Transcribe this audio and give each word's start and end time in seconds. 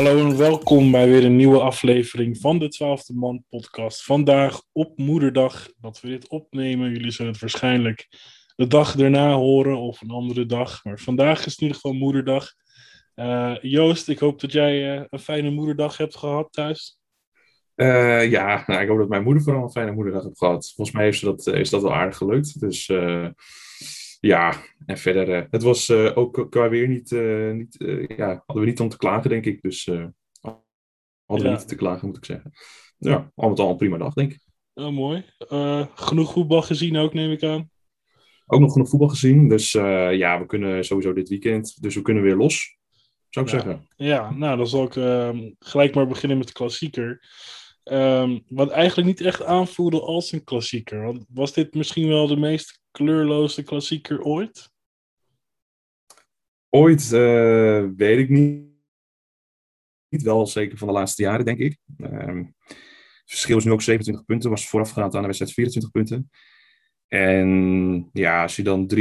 Hallo 0.00 0.18
en 0.18 0.36
welkom 0.36 0.90
bij 0.90 1.08
weer 1.08 1.24
een 1.24 1.36
nieuwe 1.36 1.60
aflevering 1.60 2.38
van 2.38 2.58
de 2.58 2.68
Twaalfde 2.68 3.14
Man 3.14 3.44
podcast. 3.48 4.04
Vandaag 4.04 4.62
op 4.72 4.98
moederdag 4.98 5.68
dat 5.80 6.00
we 6.00 6.08
dit 6.08 6.28
opnemen. 6.28 6.90
Jullie 6.90 7.10
zullen 7.10 7.32
het 7.32 7.40
waarschijnlijk 7.40 8.08
de 8.56 8.66
dag 8.66 8.98
erna 8.98 9.32
horen 9.32 9.76
of 9.76 10.00
een 10.00 10.10
andere 10.10 10.46
dag. 10.46 10.84
Maar 10.84 10.98
vandaag 10.98 11.46
is 11.46 11.56
in 11.56 11.62
ieder 11.62 11.74
geval 11.74 11.92
moederdag. 11.92 12.52
Uh, 13.14 13.56
Joost, 13.60 14.08
ik 14.08 14.18
hoop 14.18 14.40
dat 14.40 14.52
jij 14.52 14.96
uh, 14.96 15.04
een 15.10 15.18
fijne 15.18 15.50
moederdag 15.50 15.96
hebt 15.96 16.16
gehad 16.16 16.52
thuis. 16.52 16.98
Uh, 17.76 18.30
ja, 18.30 18.64
nou, 18.66 18.82
ik 18.82 18.88
hoop 18.88 18.98
dat 18.98 19.08
mijn 19.08 19.22
moeder 19.22 19.42
vooral 19.42 19.62
een 19.62 19.70
fijne 19.70 19.92
moederdag 19.92 20.22
heeft 20.22 20.38
gehad. 20.38 20.72
Volgens 20.76 20.96
mij 20.96 21.04
heeft 21.04 21.20
dat, 21.20 21.46
is 21.46 21.70
dat 21.70 21.82
wel 21.82 21.94
aardig 21.94 22.16
gelukt. 22.16 22.60
Dus 22.60 22.86
ja, 24.20 24.54
en 24.86 24.98
verder, 24.98 25.28
uh, 25.28 25.42
het 25.50 25.62
was 25.62 25.88
uh, 25.88 26.16
ook 26.16 26.46
qua 26.50 26.68
weer 26.68 26.88
niet, 26.88 27.10
uh, 27.10 27.52
niet 27.52 27.76
ja, 28.16 28.42
hadden 28.46 28.64
we 28.64 28.70
niet 28.70 28.80
om 28.80 28.88
te 28.88 28.96
klagen, 28.96 29.30
denk 29.30 29.44
ik. 29.44 29.62
Dus 29.62 29.84
hadden 31.24 31.46
we 31.46 31.48
niet 31.48 31.68
te 31.68 31.74
klagen, 31.74 32.06
moet 32.06 32.16
ik 32.16 32.24
zeggen. 32.24 32.52
Ja, 32.98 33.30
al 33.34 33.48
met 33.48 33.58
al 33.58 33.70
een 33.70 33.76
prima 33.76 33.98
dag, 33.98 34.14
denk 34.14 34.32
ik. 34.32 34.40
Oh, 34.74 34.92
mooi. 34.92 35.24
genoeg 35.94 36.32
voetbal 36.32 36.62
gezien 36.62 36.96
ook, 36.96 37.14
neem 37.14 37.30
ik 37.30 37.42
aan. 37.42 37.70
Ook 38.46 38.60
nog 38.60 38.72
genoeg 38.72 38.88
voetbal 38.88 39.08
gezien. 39.08 39.48
Dus 39.48 39.72
ja, 39.72 40.40
we 40.40 40.46
kunnen 40.46 40.84
sowieso 40.84 41.12
dit 41.12 41.28
weekend, 41.28 41.82
dus 41.82 41.94
we 41.94 42.02
kunnen 42.02 42.22
weer 42.22 42.36
los, 42.36 42.76
zou 43.28 43.46
ik 43.46 43.52
ja. 43.52 43.58
zeggen. 43.58 43.88
Ja, 43.96 44.30
nou, 44.30 44.56
dan 44.56 44.66
zal 44.66 44.84
ik 44.84 44.96
ehm, 44.96 45.50
gelijk 45.58 45.94
maar 45.94 46.06
beginnen 46.06 46.38
met 46.38 46.46
de 46.46 46.52
klassieker. 46.52 47.24
Um, 47.84 48.42
wat 48.48 48.70
eigenlijk 48.70 49.08
niet 49.08 49.20
echt 49.20 49.42
aanvoelde 49.42 50.00
als 50.00 50.32
een 50.32 50.44
klassieker. 50.44 51.02
Want 51.02 51.24
was 51.28 51.52
dit 51.52 51.74
misschien 51.74 52.08
wel 52.08 52.26
de 52.26 52.36
meest 52.36 52.79
kleurloze 52.90 53.62
klassieker 53.62 54.22
ooit? 54.22 54.70
Ooit 56.68 57.12
uh, 57.12 57.88
weet 57.96 58.18
ik 58.18 58.28
niet. 58.28 58.68
Niet 60.08 60.22
wel 60.22 60.46
zeker 60.46 60.78
van 60.78 60.88
de 60.88 60.94
laatste 60.94 61.22
jaren, 61.22 61.44
denk 61.44 61.58
ik. 61.58 61.78
Um, 61.98 62.54
het 63.30 63.38
verschil 63.38 63.56
is 63.56 63.64
nu 63.64 63.72
ook 63.72 63.82
27 63.82 64.24
punten. 64.24 64.50
Was 64.50 64.68
voorafgaand 64.68 65.14
aan 65.14 65.20
de 65.20 65.26
wedstrijd 65.26 65.52
24 65.52 65.90
punten. 65.90 66.30
En 67.08 68.10
ja, 68.12 68.42
als 68.42 68.56
je 68.56 68.62
dan 68.62 68.90
3-0 68.94 68.96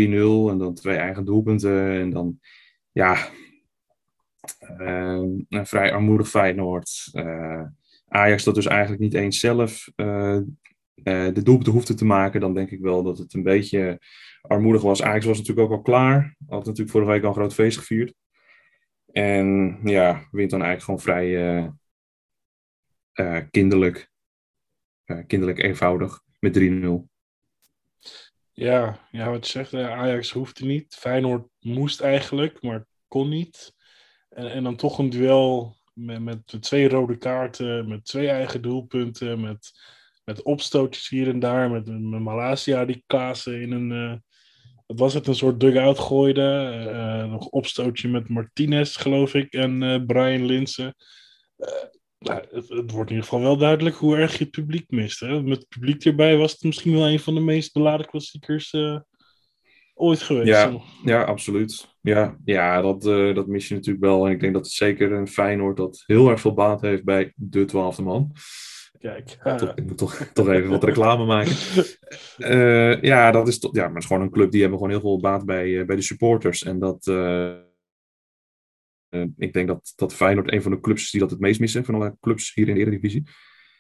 en 0.52 0.58
dan 0.58 0.74
twee 0.74 0.98
eigen 0.98 1.26
doelpunten. 1.26 1.92
En 1.92 2.10
dan, 2.10 2.40
ja, 2.92 3.30
uh, 4.80 5.24
een 5.50 5.68
vrij 5.68 5.94
armoedig 5.94 6.30
Feyenoord. 6.30 7.10
Uh, 7.14 7.64
Ajax 8.08 8.44
dat 8.44 8.56
dus 8.56 8.66
eigenlijk 8.66 9.02
niet 9.02 9.14
eens 9.14 9.40
zelf 9.40 9.92
uh, 9.96 10.40
uh, 11.04 11.34
de 11.34 11.44
doelpunten 11.44 11.96
te 11.96 12.06
maken, 12.06 12.40
dan 12.40 12.54
denk 12.54 12.72
ik 12.72 12.80
wel 12.80 13.04
dat 13.04 13.18
het 13.18 13.34
een 13.34 13.44
beetje 13.44 14.02
armoedig 14.42 14.82
was. 14.82 15.02
Ajax 15.02 15.26
was 15.26 15.38
natuurlijk 15.38 15.68
ook 15.68 15.78
al 15.78 15.82
klaar. 15.82 16.36
Had 16.48 16.66
natuurlijk 16.66 16.92
vorige 16.92 17.12
week 17.12 17.22
al 17.24 17.28
een 17.28 17.36
groot 17.36 17.54
feest 17.54 17.78
gevierd. 17.78 18.14
En 19.12 19.80
ja, 19.84 20.28
wint 20.32 20.50
dan 20.50 20.62
eigenlijk 20.62 20.84
gewoon 20.84 21.00
vrij 21.00 21.58
uh, 23.14 23.42
kinderlijk. 23.52 24.12
kinderlijk 25.28 25.60
eenvoudig 25.60 26.22
met 26.40 26.60
3-0. 26.60 27.10
Ja, 28.52 29.08
ja, 29.12 29.30
wat 29.30 29.46
je 29.46 29.52
zegt, 29.52 29.74
Ajax 29.74 30.32
hoefde 30.32 30.66
niet. 30.66 30.96
Feyenoord 30.96 31.48
moest 31.60 32.02
eigenlijk, 32.02 32.62
maar 32.62 32.86
kon 33.08 33.30
niet. 33.30 33.74
En, 34.30 34.52
en 34.52 34.64
dan 34.64 34.76
toch 34.76 34.98
een 34.98 35.10
duel 35.10 35.76
met, 35.94 36.22
met 36.22 36.58
twee 36.60 36.90
rode 36.90 37.18
kaarten, 37.18 37.88
met 37.88 38.06
twee 38.06 38.30
eigen 38.30 38.62
doelpunten, 38.62 39.42
met, 39.42 39.72
met 40.30 40.42
opstootjes 40.42 41.10
hier 41.10 41.28
en 41.28 41.40
daar, 41.40 41.72
met, 41.72 41.88
met 41.88 42.22
Malasia 42.22 42.86
die 42.86 43.04
Klaassen 43.08 43.62
in 43.62 43.72
een, 43.72 43.92
uh, 43.92 44.14
wat 44.86 45.00
was 45.00 45.14
het, 45.14 45.28
een 45.28 45.36
soort 45.36 45.60
dugout 45.60 46.00
gooide. 46.00 46.74
Uh, 46.94 47.32
nog 47.32 47.46
opstootje 47.46 48.08
met 48.08 48.30
Martinez, 48.30 48.98
geloof 48.98 49.34
ik, 49.34 49.54
en 49.54 49.82
uh, 49.82 50.06
Brian 50.06 50.46
Linsen. 50.46 50.96
Nou, 52.20 52.42
het, 52.52 52.70
het, 52.70 52.92
wordt 52.92 53.10
in 53.10 53.16
ieder 53.16 53.24
geval 53.24 53.40
wel 53.40 53.58
duidelijk 53.58 53.96
hoe 53.96 54.18
erg 54.18 54.38
je 54.38 54.44
het 54.44 54.52
publiek 54.52 54.92
mist. 54.92 55.20
Hè? 55.20 55.42
Met 55.42 55.58
het 55.58 55.68
publiek 55.68 56.06
erbij 56.06 56.38
was 56.38 56.52
het 56.52 56.64
misschien 56.64 56.94
wel 56.94 57.08
een 57.08 57.20
van 57.20 57.34
de 57.34 57.42
meest 57.42 57.74
beladen 57.74 58.06
klassiekers 58.06 58.74
ooit 59.94 60.22
geweest. 60.22 60.48
Ja, 60.48 60.82
ja 61.04 61.24
absoluut. 61.24 61.96
Ja, 62.02 62.38
ja 62.46 62.82
dat, 62.82 63.06
uh, 63.06 63.36
dat 63.36 63.48
mis 63.48 63.68
je 63.68 63.74
natuurlijk 63.74 64.06
wel. 64.06 64.26
En 64.26 64.32
ik 64.32 64.40
denk 64.40 64.54
dat 64.54 64.66
het 64.66 64.74
zeker 64.74 65.12
een 65.12 65.28
Feyenoord 65.28 65.78
dat 65.78 66.04
heel 66.06 66.30
erg 66.30 66.42
veel 66.42 66.54
baat 66.54 66.82
heeft 66.82 67.04
bij 67.04 67.34
de 67.36 67.66
twaalfde 67.66 68.02
man. 68.02 68.32
Kijk. 69.00 69.28
Toch, 69.58 69.74
ik 69.76 69.86
moet 69.86 69.98
toch, 69.98 70.16
toch 70.16 70.50
even 70.50 70.70
wat 70.70 70.84
reclame 70.84 71.26
maken. 71.26 71.56
Uh, 72.38 73.02
ja, 73.12 73.32
dat 73.32 73.48
is, 73.48 73.60
toch, 73.60 73.76
ja, 73.76 73.84
maar 73.84 73.94
het 73.94 74.02
is 74.02 74.06
gewoon 74.06 74.22
een 74.22 74.32
club 74.32 74.52
die 74.52 74.62
hebben 74.62 74.80
gewoon 74.80 74.94
heel 74.94 75.04
veel 75.04 75.20
baat 75.20 75.46
bij, 75.46 75.86
bij 75.86 75.96
de 75.96 76.02
supporters. 76.02 76.64
En 76.64 76.80
dat... 76.80 77.08
ik 79.38 79.54
denk 79.54 79.68
dat, 79.68 79.94
dat 79.96 80.14
Feyenoord 80.14 80.52
een 80.52 80.62
van 80.62 80.72
de 80.72 80.80
clubs 80.80 81.02
is 81.02 81.12
die 81.12 81.20
dat 81.20 81.32
het 81.32 81.40
meest 81.40 81.60
missen 81.60 81.86
van 81.86 81.96
alle 81.96 82.18
clubs 82.20 82.54
hier 82.54 82.68
in 82.68 82.74
de 82.74 82.80
Eredivisie. 82.80 83.24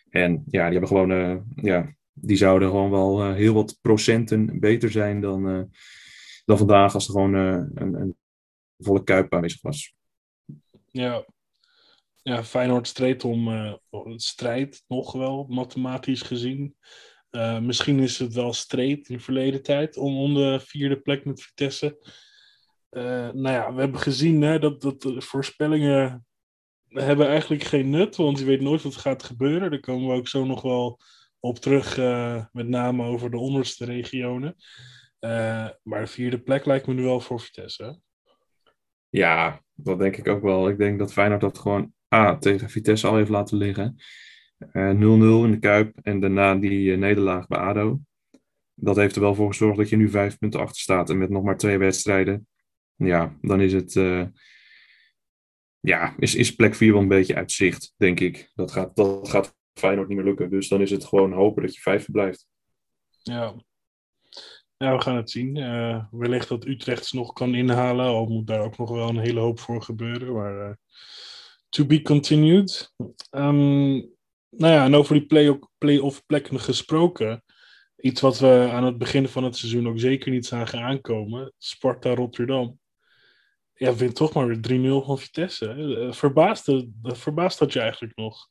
En 0.09 0.44
ja, 0.47 0.69
die 0.69 0.79
hebben 0.79 0.88
gewoon, 0.88 1.44
ja, 1.56 1.94
die 2.13 2.38
zouden 2.38 2.69
gewoon 2.69 2.91
wel 2.91 3.34
heel 3.34 3.53
wat 3.53 3.78
procenten 3.81 4.59
beter 4.59 4.91
zijn 4.91 5.22
dan, 5.22 5.69
dan 6.46 6.58
vandaag 6.58 6.94
als 6.94 7.06
er 7.06 7.12
gewoon 7.12 7.35
uh, 7.35 7.63
een, 7.74 7.94
een, 7.94 8.18
volle 8.78 9.03
kuip 9.03 9.34
aanwezig 9.34 9.62
was. 9.62 9.96
Ja, 10.85 11.25
ja 12.22 12.44
Feyenoord 12.44 12.88
streed 12.88 13.24
om 13.24 13.47
uh, 13.47 13.74
strijd 14.16 14.84
nog 14.88 15.12
wel, 15.12 15.46
mathematisch 15.50 16.22
gezien. 16.22 16.75
Uh, 17.31 17.59
misschien 17.59 18.00
is 18.00 18.19
het 18.19 18.34
wel 18.34 18.53
streed 18.53 19.09
in 19.09 19.16
de 19.16 19.24
verleden 19.24 19.63
tijd 19.63 19.97
om, 19.97 20.18
om 20.18 20.34
de 20.34 20.59
vierde 20.59 21.00
plek 21.00 21.25
met 21.25 21.41
Vitesse. 21.41 21.97
nou 22.90 23.50
ja, 23.50 23.74
we 23.74 23.79
hebben 23.79 24.00
gezien 24.00 24.41
hè, 24.41 24.59
dat, 24.59 24.81
dat 24.81 25.06
voorspellingen 25.18 26.25
hebben 26.88 27.28
eigenlijk 27.28 27.63
geen 27.63 27.90
nut, 27.90 28.16
want 28.16 28.40
je 28.40 28.46
weet 28.46 28.62
nooit 28.62 28.81
wat 28.81 28.96
gaat 28.96 29.24
gebeuren. 29.24 29.69
Daar 29.69 29.79
komen 29.79 30.08
we 30.08 30.16
ook 30.16 30.28
zo 30.28 30.46
nog 30.46 30.62
wel 30.62 31.00
op 31.40 31.58
terug, 31.58 31.97
met 32.52 32.68
name 32.68 33.06
over 33.06 33.31
de 33.31 33.38
onderste 33.38 33.85
regionen. 33.85 34.56
Maar 35.84 36.00
de 36.00 36.08
vierde 36.08 36.41
plek 36.41 36.66
lijkt 36.66 36.88
me 36.88 36.94
nu 36.94 37.03
wel 37.03 37.19
voor 37.19 37.40
Vitesse. 37.40 38.00
Ja, 39.09 39.63
dat 39.74 40.00
denk 40.00 40.18
ik 40.18 40.28
ook 40.28 40.41
wel. 40.41 40.69
Ik 40.69 40.78
denk 40.78 41.00
dat 41.00 41.13
Feyenoord 41.13 41.41
dat 41.41 41.58
gewoon 41.58 41.94
A, 42.16 42.38
tegen 42.38 42.70
Vitesse 42.70 43.08
al 43.08 43.16
heeft 43.16 43.30
laten 43.30 43.58
liggen. 43.58 43.96
0-0 44.66 44.68
uh, 44.72 45.44
in 45.44 45.52
de 45.52 45.59
Kuip 45.59 46.00
en 46.02 46.20
daarna 46.20 46.56
die 46.56 46.92
uh, 46.92 46.97
nederlaag 46.97 47.47
bij 47.47 47.59
ADO. 47.59 48.00
Dat 48.74 48.96
heeft 48.96 49.16
er 49.16 49.22
wel 49.22 49.36
voor 49.36 49.47
gezorgd 49.47 49.78
dat 49.78 49.90
je 49.90 49.97
nu 49.97 50.09
vijf 50.09 50.38
punten 50.38 50.59
achter 50.59 50.81
staat. 50.81 51.09
En 51.09 51.18
met 51.18 51.30
nog 51.30 51.44
maar 51.44 51.58
twee 51.58 51.78
wedstrijden, 51.78 52.47
ja, 52.96 53.38
dan 53.42 53.62
is 53.62 53.74
het... 53.74 53.96
Uh, 53.96 54.25
ja, 55.80 56.16
is, 56.18 56.36
is 56.36 56.56
plek 56.56 56.75
4 56.75 56.92
wel 56.92 57.02
een 57.02 57.08
beetje 57.08 57.36
uit 57.36 57.52
zicht, 57.52 57.94
denk 57.97 58.20
ik. 58.20 58.52
Dat 58.56 58.72
gaat, 58.72 58.96
dat 58.96 59.30
gaat 59.30 59.56
Feyenoord 59.74 60.08
niet 60.08 60.18
meer 60.18 60.26
lukken. 60.26 60.50
Dus 60.50 60.68
dan 60.68 60.81
is 60.81 60.91
het 60.91 61.06
gewoon 61.06 61.34
hopen 61.34 61.62
dat 61.62 61.76
je 61.76 61.81
vijfde 61.81 62.12
blijft. 62.12 62.47
Ja, 63.22 63.56
we 64.78 65.02
gaan 65.02 65.16
het 65.16 65.30
zien. 65.30 65.53
Wellicht 66.12 66.47
dat 66.47 66.66
Utrecht 66.66 67.14
nog 67.14 67.34
kan 67.34 67.56
inhalen, 67.56 68.06
al 68.06 68.26
moet 68.26 68.47
daar 68.47 68.62
ook 68.62 68.78
nog 68.78 68.90
wel 68.90 69.09
een 69.09 69.20
hele 69.20 69.40
hoop 69.40 69.59
voor 69.59 69.81
gebeuren. 69.81 70.34
Maar 70.34 70.78
to 71.69 71.85
be 71.85 72.02
continued. 72.02 72.94
Um, 73.31 74.18
nou 74.50 74.74
ja, 74.74 74.84
en 74.84 74.96
over 74.96 75.13
die 75.13 75.25
play-off 75.25 75.69
play 75.78 76.22
plekken 76.25 76.59
gesproken. 76.59 77.44
Iets 77.96 78.22
wat 78.22 78.40
we 78.40 78.69
aan 78.72 78.84
het 78.84 78.97
begin 78.97 79.28
van 79.28 79.44
het 79.44 79.56
seizoen 79.56 79.88
ook 79.88 80.00
zeker 80.00 80.31
niet 80.31 80.46
zagen 80.46 80.79
aankomen. 80.79 81.53
Sparta 81.58 82.13
Rotterdam. 82.13 82.79
Ja, 83.74 83.96
wint 83.96 84.16
toch 84.16 84.34
maar 84.34 84.47
weer 84.47 85.02
3-0 85.02 85.06
van 85.06 85.19
Vitesse. 85.19 85.74
Uh, 85.75 86.12
verbaasd, 86.12 86.72
verbaasd 87.03 87.59
dat 87.59 87.73
je 87.73 87.79
eigenlijk 87.79 88.16
nog? 88.16 88.49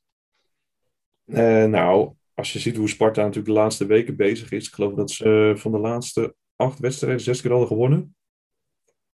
nou, 1.68 2.14
als 2.34 2.52
je 2.52 2.58
ziet 2.58 2.76
hoe 2.76 2.88
Sparta 2.88 3.20
natuurlijk 3.20 3.46
de 3.46 3.60
laatste 3.60 3.86
weken 3.86 4.16
bezig 4.16 4.50
is. 4.50 4.66
Ik 4.66 4.74
geloof 4.74 4.94
dat 4.94 5.10
ze 5.10 5.52
van 5.56 5.72
de 5.72 5.78
laatste 5.78 6.34
acht 6.56 6.78
wedstrijden 6.78 7.20
zes 7.20 7.40
keer 7.40 7.50
hadden 7.50 7.68
gewonnen. 7.68 8.16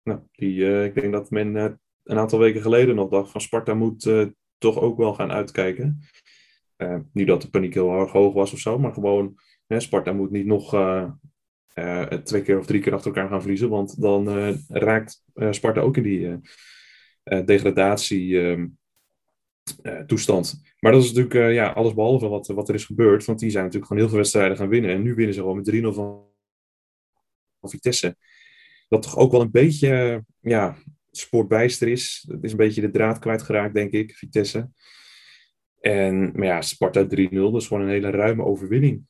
Nou, 0.03 0.19
die, 0.31 0.83
ik 0.83 0.95
denk 0.95 1.11
dat 1.13 1.29
men 1.29 1.79
een 2.03 2.17
aantal 2.17 2.39
weken 2.39 2.61
geleden 2.61 2.95
nog 2.95 3.09
dacht 3.09 3.31
van 3.31 3.41
Sparta 3.41 3.73
moet 3.73 4.05
uh, 4.05 4.27
toch 4.57 4.79
ook 4.79 4.97
wel 4.97 5.13
gaan 5.13 5.31
uitkijken. 5.31 5.99
niet 7.13 7.27
dat 7.27 7.41
de 7.41 7.49
paniek 7.49 7.73
heel 7.73 7.99
erg 7.99 8.11
hoog 8.11 8.33
was 8.33 8.53
of 8.53 8.59
zo, 8.59 8.79
maar 8.79 8.93
gewoon 8.93 9.39
hè, 9.67 9.79
Sparta 9.79 10.13
moet 10.13 10.31
niet 10.31 10.45
nog 10.45 10.69
twee 12.23 12.41
keer 12.41 12.57
of 12.57 12.65
drie 12.65 12.81
keer 12.81 12.93
achter 12.93 13.11
elkaar 13.13 13.29
gaan 13.29 13.41
verliezen. 13.41 13.69
Want 13.69 14.01
dan 14.01 14.29
raakt 14.67 15.23
Sparta 15.49 15.81
ook 15.81 15.97
in 15.97 16.03
die 16.03 16.39
degradatie 17.45 18.39
ehm, 18.41 18.67
toestand. 20.05 20.61
Maar 20.79 20.91
dat 20.91 21.03
is 21.03 21.13
natuurlijk 21.13 21.53
ja, 21.53 21.71
alles 21.71 21.93
behalve 21.93 22.27
wat, 22.27 22.47
wat 22.47 22.69
er 22.69 22.75
is 22.75 22.85
gebeurd. 22.85 23.25
Want 23.25 23.39
die 23.39 23.49
zijn 23.49 23.63
natuurlijk 23.63 23.91
gewoon 23.91 24.01
heel 24.01 24.11
veel 24.11 24.21
wedstrijden 24.21 24.57
gaan 24.57 24.69
winnen. 24.69 24.91
En 24.91 25.01
nu 25.01 25.13
winnen 25.13 25.33
ze 25.33 25.39
gewoon 25.39 25.55
met 25.55 25.71
3-0 25.71 25.81
van, 25.81 26.25
van 27.59 27.69
Vitesse. 27.69 28.15
Dat 28.89 29.01
toch 29.01 29.17
ook 29.17 29.31
wel 29.31 29.41
een 29.41 29.51
beetje 29.51 30.23
ja, 30.39 30.77
sportbijster 31.11 31.87
is. 31.87 32.25
Het 32.27 32.43
is 32.43 32.51
een 32.51 32.57
beetje 32.57 32.81
de 32.81 32.91
draad 32.91 33.19
kwijtgeraakt, 33.19 33.73
denk 33.73 33.91
ik, 33.91 34.15
Vitesse. 34.15 34.69
En 35.79 36.31
maar 36.31 36.47
ja, 36.47 36.61
Sparta 36.61 37.03
3-0, 37.03 37.07
dat 37.29 37.55
is 37.55 37.67
gewoon 37.67 37.83
een 37.83 37.89
hele 37.89 38.09
ruime 38.09 38.43
overwinning. 38.43 39.05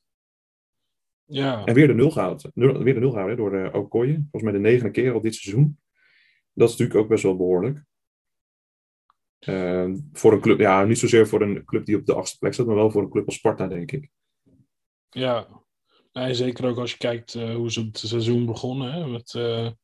Ja. 1.26 1.66
En 1.66 1.74
weer 1.74 1.88
de 1.88 1.94
nul 1.94 2.12
gehaald. 2.12 2.50
Weer 2.54 2.94
de 2.94 3.00
nul 3.00 3.12
gehouden 3.12 3.38
door 3.38 3.54
uh, 3.56 3.74
Okoye. 3.74 4.14
Volgens 4.14 4.44
mij 4.44 4.52
de 4.52 4.60
negende 4.60 4.92
keer 4.92 5.14
al 5.14 5.22
dit 5.22 5.36
seizoen. 5.36 5.80
Dat 6.54 6.70
is 6.70 6.76
natuurlijk 6.76 7.00
ook 7.00 7.10
best 7.10 7.24
wel 7.24 7.38
behoorlijk. 7.38 7.84
Uh, 9.48 9.96
voor 10.12 10.34
een 10.34 10.42
club, 10.42 10.60
ja, 10.60 10.84
niet 10.84 10.98
zozeer 10.98 11.28
voor 11.28 11.42
een 11.42 11.66
club 11.66 11.86
die 11.86 11.98
op 11.98 12.06
de 12.06 12.14
achtste 12.14 12.38
plek 12.38 12.54
staat, 12.54 12.66
maar 12.66 12.76
wel 12.76 12.92
voor 12.92 13.02
een 13.02 13.10
club 13.10 13.26
als 13.26 13.36
Sparta, 13.36 13.68
denk 13.68 13.92
ik. 13.92 14.10
Ja, 15.10 15.48
nee, 16.14 16.34
zeker 16.34 16.66
ook 16.66 16.78
als 16.78 16.92
je 16.92 16.98
kijkt 16.98 17.34
uh, 17.34 17.56
hoe 17.56 17.72
ze 17.72 17.82
het 17.82 17.98
seizoen 17.98 18.46
begonnen. 18.46 18.94
Hè, 18.94 19.08
met, 19.08 19.34
uh, 19.34 19.66
ik 19.66 19.76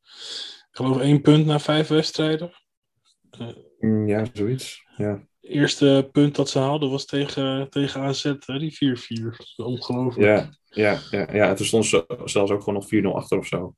geloof 0.77 1.00
één 1.00 1.21
punt 1.21 1.45
na 1.45 1.59
vijf 1.59 1.88
wedstrijden. 1.88 2.51
Mm, 3.79 4.07
ja, 4.07 4.25
zoiets. 4.33 4.85
Ja. 4.97 5.27
Eerste 5.41 6.09
punt 6.12 6.35
dat 6.35 6.50
ze 6.50 6.59
haalden 6.59 6.89
was 6.89 7.06
tegen, 7.06 7.69
tegen 7.69 8.01
AZ, 8.01 8.33
hè, 8.45 8.59
die 8.59 8.71
4-4. 8.71 9.56
Ongelooflijk. 9.56 10.27
Ja, 10.27 10.50
ja, 10.69 11.00
ja, 11.12 11.33
ja. 11.33 11.53
toen 11.53 11.65
stond 11.65 11.85
ze 11.85 12.06
zelfs 12.24 12.51
ook 12.51 12.63
gewoon 12.63 12.79
nog 12.89 13.13
4-0 13.13 13.15
achter 13.15 13.38
of 13.38 13.47
zo. 13.47 13.75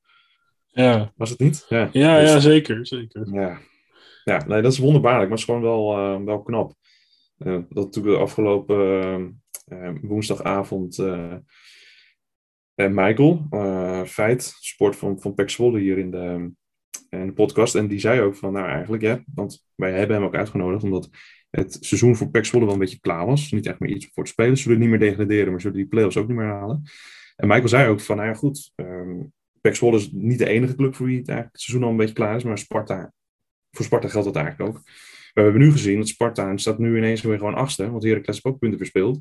Ja. 0.66 1.14
Was 1.16 1.30
het 1.30 1.40
niet? 1.40 1.66
Ja, 1.70 1.90
ja, 1.92 2.20
dus, 2.20 2.32
ja 2.32 2.40
zeker, 2.40 2.88
zeker. 2.88 3.34
Ja, 3.34 3.60
ja 4.24 4.46
nee, 4.46 4.62
dat 4.62 4.72
is 4.72 4.78
wonderbaarlijk, 4.78 5.30
maar 5.30 5.38
het 5.38 5.48
is 5.48 5.54
gewoon 5.54 5.62
wel, 5.62 5.98
uh, 5.98 6.26
wel 6.26 6.42
knap. 6.42 6.74
Uh, 7.38 7.60
dat 7.70 7.94
toen 7.94 8.04
de 8.04 8.18
afgelopen 8.18 9.42
uh, 9.68 9.92
woensdagavond 10.02 10.98
Michael, 12.76 13.48
Feit, 14.06 14.56
sport 14.60 14.96
van, 14.96 15.20
van 15.20 15.34
Pek 15.34 15.50
Zwolle 15.50 15.80
hier 15.80 15.98
in 15.98 16.12
de, 16.12 16.52
in 17.10 17.26
de 17.26 17.34
podcast. 17.34 17.76
En 17.76 17.88
die 17.88 18.00
zei 18.00 18.22
ook 18.22 18.36
van, 18.36 18.54
nou 18.54 18.68
eigenlijk, 18.68 19.04
ja, 19.04 19.24
want 19.34 19.66
wij 19.76 19.92
hebben 19.92 20.16
hem 20.16 20.26
ook 20.26 20.36
uitgenodigd, 20.36 20.84
omdat 20.84 21.10
het 21.50 21.78
seizoen 21.80 22.16
voor 22.16 22.30
Pek 22.30 22.46
Zwolle 22.46 22.66
wel 22.66 22.74
een 22.74 22.80
beetje 22.80 23.00
klaar 23.00 23.26
was. 23.26 23.52
Niet 23.52 23.66
echt 23.66 23.80
meer 23.80 23.92
iets 23.92 24.10
voor 24.14 24.24
te 24.24 24.32
spelen. 24.32 24.58
Ze 24.58 24.64
zullen 24.64 24.80
niet 24.80 24.90
meer 24.90 25.00
degraderen, 25.00 25.52
maar 25.52 25.62
zullen 25.62 25.78
die 25.78 25.88
play-offs 25.88 26.18
ook 26.18 26.28
niet 26.28 26.38
meer 26.38 26.46
halen. 26.46 26.84
En 27.36 27.48
Michael 27.48 27.68
zei 27.68 27.90
ook 27.90 28.02
van, 28.02 28.16
nou 28.16 28.28
ja, 28.28 28.34
goed, 28.36 28.72
um, 28.76 29.34
Zwolle 29.62 29.98
is 29.98 30.12
niet 30.12 30.38
de 30.38 30.48
enige 30.48 30.76
club 30.76 30.96
voor 30.96 31.06
wie 31.06 31.18
het, 31.18 31.28
het 31.28 31.50
seizoen 31.52 31.84
al 31.84 31.92
een 31.92 31.98
beetje 31.98 32.14
klaar 32.14 32.36
is, 32.36 32.44
maar 32.44 32.58
Sparta, 32.58 33.14
voor 33.72 33.86
Sparta 33.86 34.08
geldt 34.08 34.28
dat 34.28 34.36
eigenlijk 34.36 34.70
ook. 34.70 34.84
We 35.34 35.42
hebben 35.42 35.62
nu 35.62 35.72
gezien 35.72 35.98
dat 35.98 36.08
Sparta 36.08 36.58
staat 36.58 36.78
nu 36.78 36.98
ineens 36.98 37.22
weer 37.22 37.38
gewoon 37.38 37.56
achtste, 37.56 37.92
want 37.92 38.04
Heracles 38.04 38.36
heeft 38.36 38.46
ook 38.46 38.60
punten 38.60 38.78
verspeeld. 38.78 39.20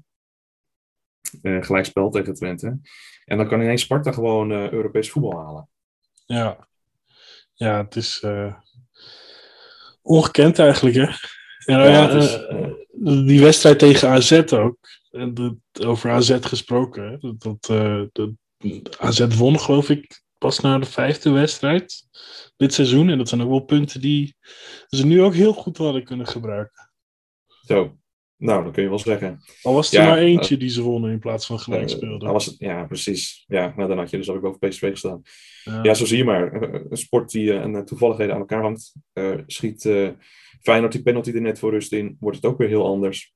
Uh, 1.42 1.62
gelijkspel 1.62 2.10
tegen 2.10 2.34
Twente. 2.34 2.78
En 3.24 3.36
dan 3.36 3.48
kan 3.48 3.60
ineens 3.60 3.82
Sparta 3.82 4.12
gewoon 4.12 4.52
uh, 4.52 4.70
Europees 4.70 5.10
voetbal 5.10 5.38
halen. 5.38 5.68
Ja, 6.24 6.68
ja 7.58 7.84
het 7.84 7.96
is 7.96 8.22
uh, 8.24 8.54
ongekend 10.02 10.58
eigenlijk, 10.58 10.96
hè? 10.96 11.02
Ja, 11.72 11.84
ja, 11.84 11.90
ja 11.90 12.10
is, 12.10 12.38
die 13.26 13.40
wedstrijd 13.40 13.78
tegen 13.78 14.08
AZ 14.08 14.42
ook. 14.52 14.78
over 15.84 16.10
AZ 16.10 16.36
gesproken. 16.40 17.18
Dat, 17.20 17.62
dat, 17.62 18.12
dat, 18.12 18.30
AZ 18.98 19.26
won, 19.36 19.60
geloof 19.60 19.90
ik, 19.90 20.22
pas 20.38 20.60
na 20.60 20.78
de 20.78 20.86
vijfde 20.86 21.30
wedstrijd 21.30 22.06
dit 22.56 22.74
seizoen. 22.74 23.08
En 23.08 23.18
dat 23.18 23.28
zijn 23.28 23.42
ook 23.42 23.48
wel 23.48 23.60
punten 23.60 24.00
die 24.00 24.36
ze 24.88 25.06
nu 25.06 25.22
ook 25.22 25.34
heel 25.34 25.52
goed 25.52 25.76
hadden 25.76 26.04
kunnen 26.04 26.26
gebruiken. 26.26 26.90
Zo, 27.66 27.98
nou, 28.38 28.64
dat 28.64 28.72
kun 28.72 28.82
je 28.82 28.88
wel 28.88 28.98
zeggen. 28.98 29.40
Al 29.62 29.74
was 29.74 29.92
er 29.92 30.00
ja, 30.00 30.08
maar 30.08 30.18
eentje 30.18 30.54
uh, 30.54 30.60
die 30.60 30.68
ze 30.68 30.82
wonnen 30.82 31.10
in 31.10 31.18
plaats 31.18 31.46
van 31.46 31.58
gelijk 31.58 31.88
speelden. 31.88 32.28
Uh, 32.28 32.32
was 32.32 32.46
het, 32.46 32.54
ja, 32.58 32.84
precies. 32.84 33.44
Ja, 33.46 33.72
nou, 33.76 33.88
dan 33.88 33.98
had 33.98 34.10
je 34.10 34.16
dus 34.16 34.30
ook 34.30 34.44
over 34.44 34.68
PSV 34.68 34.90
gestaan. 34.90 35.22
Ja, 35.64 35.82
ja 35.82 35.94
zo 35.94 36.04
zie 36.04 36.16
je 36.16 36.24
maar. 36.24 36.62
Een 36.90 36.96
sport 36.96 37.30
die 37.30 37.44
uh, 37.44 37.62
en 37.62 37.84
toevalligheden 37.84 38.34
aan 38.34 38.40
elkaar 38.40 38.62
hangt. 38.62 38.92
schiet 39.46 39.88
Feyenoord 40.60 40.92
die 40.92 41.02
penalty 41.02 41.30
er 41.30 41.40
net 41.40 41.58
voor 41.58 41.70
rust 41.70 41.92
in. 41.92 42.16
Wordt 42.20 42.36
het 42.36 42.46
ook 42.46 42.58
weer 42.58 42.68
heel 42.68 42.86
anders. 42.86 43.34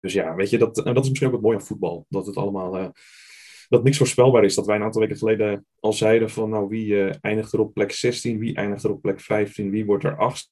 Dus 0.00 0.12
ja, 0.12 0.34
weet 0.34 0.50
je, 0.50 0.58
dat, 0.58 0.84
en 0.84 0.94
dat 0.94 1.02
is 1.02 1.08
misschien 1.08 1.28
ook 1.28 1.34
het 1.34 1.44
mooie 1.44 1.56
aan 1.56 1.64
voetbal. 1.64 2.06
Dat 2.08 2.26
het 2.26 2.36
allemaal 2.36 2.92
dat 3.68 3.84
niks 3.84 3.96
voorspelbaar 3.96 4.44
is. 4.44 4.54
Dat 4.54 4.66
wij 4.66 4.76
een 4.76 4.82
aantal 4.82 5.00
weken 5.00 5.16
geleden 5.16 5.66
al 5.80 5.92
zeiden 5.92 6.30
van 6.30 6.50
nou 6.50 6.68
wie 6.68 7.08
eindigt 7.08 7.52
er 7.52 7.60
op 7.60 7.74
plek 7.74 7.92
16, 7.92 8.38
wie 8.38 8.54
eindigt 8.54 8.84
er 8.84 8.90
op 8.90 9.02
plek 9.02 9.20
15, 9.20 9.70
wie 9.70 9.84
wordt 9.84 10.04
er 10.04 10.16
achtste. 10.16 10.48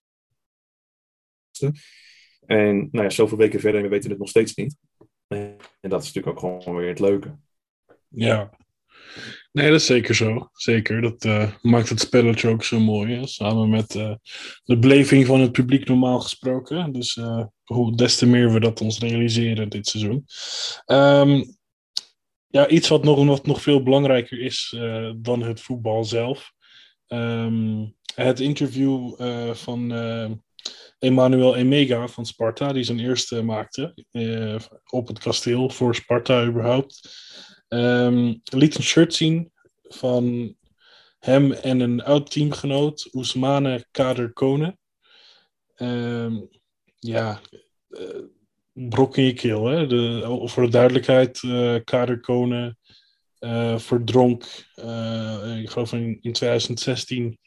En 2.49 2.89
nou 2.91 3.05
ja, 3.05 3.11
zoveel 3.11 3.39
weken 3.39 3.61
verder 3.61 3.81
en 3.81 3.87
we 3.87 3.93
weten 3.93 4.11
het 4.11 4.19
nog 4.19 4.29
steeds 4.29 4.55
niet. 4.55 4.77
En 5.29 5.57
dat 5.81 6.03
is 6.03 6.13
natuurlijk 6.13 6.45
ook 6.45 6.63
gewoon 6.63 6.77
weer 6.77 6.89
het 6.89 7.01
leuke. 7.01 7.39
Ja. 8.09 8.51
Nee, 9.53 9.71
dat 9.71 9.81
is 9.81 9.87
zeker 9.87 10.15
zo. 10.15 10.49
Zeker. 10.53 11.01
Dat 11.01 11.25
uh, 11.25 11.55
maakt 11.63 11.89
het 11.89 12.01
spelletje 12.01 12.49
ook 12.49 12.65
zo 12.65 12.81
mooi. 12.81 13.15
Hè? 13.15 13.27
Samen 13.27 13.69
met 13.69 13.95
uh, 13.95 14.15
de 14.65 14.79
beleving 14.79 15.27
van 15.27 15.41
het 15.41 15.53
publiek 15.53 15.89
normaal 15.89 16.21
gesproken. 16.21 16.93
Dus 16.93 17.17
uh, 17.17 17.45
hoe, 17.65 17.97
des 17.97 18.17
te 18.17 18.27
meer 18.27 18.53
we 18.53 18.61
dat 18.61 18.81
ons 18.81 18.99
realiseren 18.99 19.69
dit 19.69 19.87
seizoen. 19.87 20.25
Um, 20.87 21.57
ja, 22.47 22.69
iets 22.69 22.89
wat 22.89 23.05
nog, 23.05 23.25
wat 23.25 23.47
nog 23.47 23.63
veel 23.63 23.83
belangrijker 23.83 24.41
is 24.41 24.77
dan 25.17 25.43
het 25.43 25.61
voetbal 25.61 26.05
zelf. 26.05 26.53
Um, 27.09 27.95
het 28.15 28.41
interview 28.41 29.15
van 29.55 29.93
Emmanuel 30.99 31.57
Emega 31.57 32.09
van 32.09 32.27
Sparta, 32.27 32.73
die 32.73 32.83
zijn 32.83 33.01
eerste 33.01 33.43
maakte 33.43 33.95
op 34.91 35.09
het 35.09 35.19
kasteel 35.19 35.71
voor 35.71 35.95
Sparta 35.95 36.45
überhaupt. 36.45 37.17
Um, 37.69 38.41
liet 38.45 38.75
een 38.75 38.83
shirt 38.83 39.15
zien 39.15 39.53
van 39.83 40.55
hem 41.19 41.53
en 41.53 41.81
een 41.81 42.03
oud 42.03 42.31
teamgenoot, 42.31 43.09
Ousmane 43.13 43.87
Kader 43.91 44.33
Kone. 44.33 44.77
Um, 45.77 46.49
ja, 46.99 47.41
brok 48.73 49.17
in 49.17 49.25
je 49.25 49.33
keel. 49.33 49.67
Hè? 49.67 49.87
De, 49.87 50.23
voor 50.45 50.63
de 50.63 50.71
duidelijkheid, 50.71 51.43
uh, 51.43 51.77
Kader 51.85 52.21
Kone 52.21 52.77
verdronk, 53.77 54.45
ik 55.61 55.71
geloof 55.71 55.93
in, 55.93 56.19
in 56.21 56.33
2016, 56.33 57.39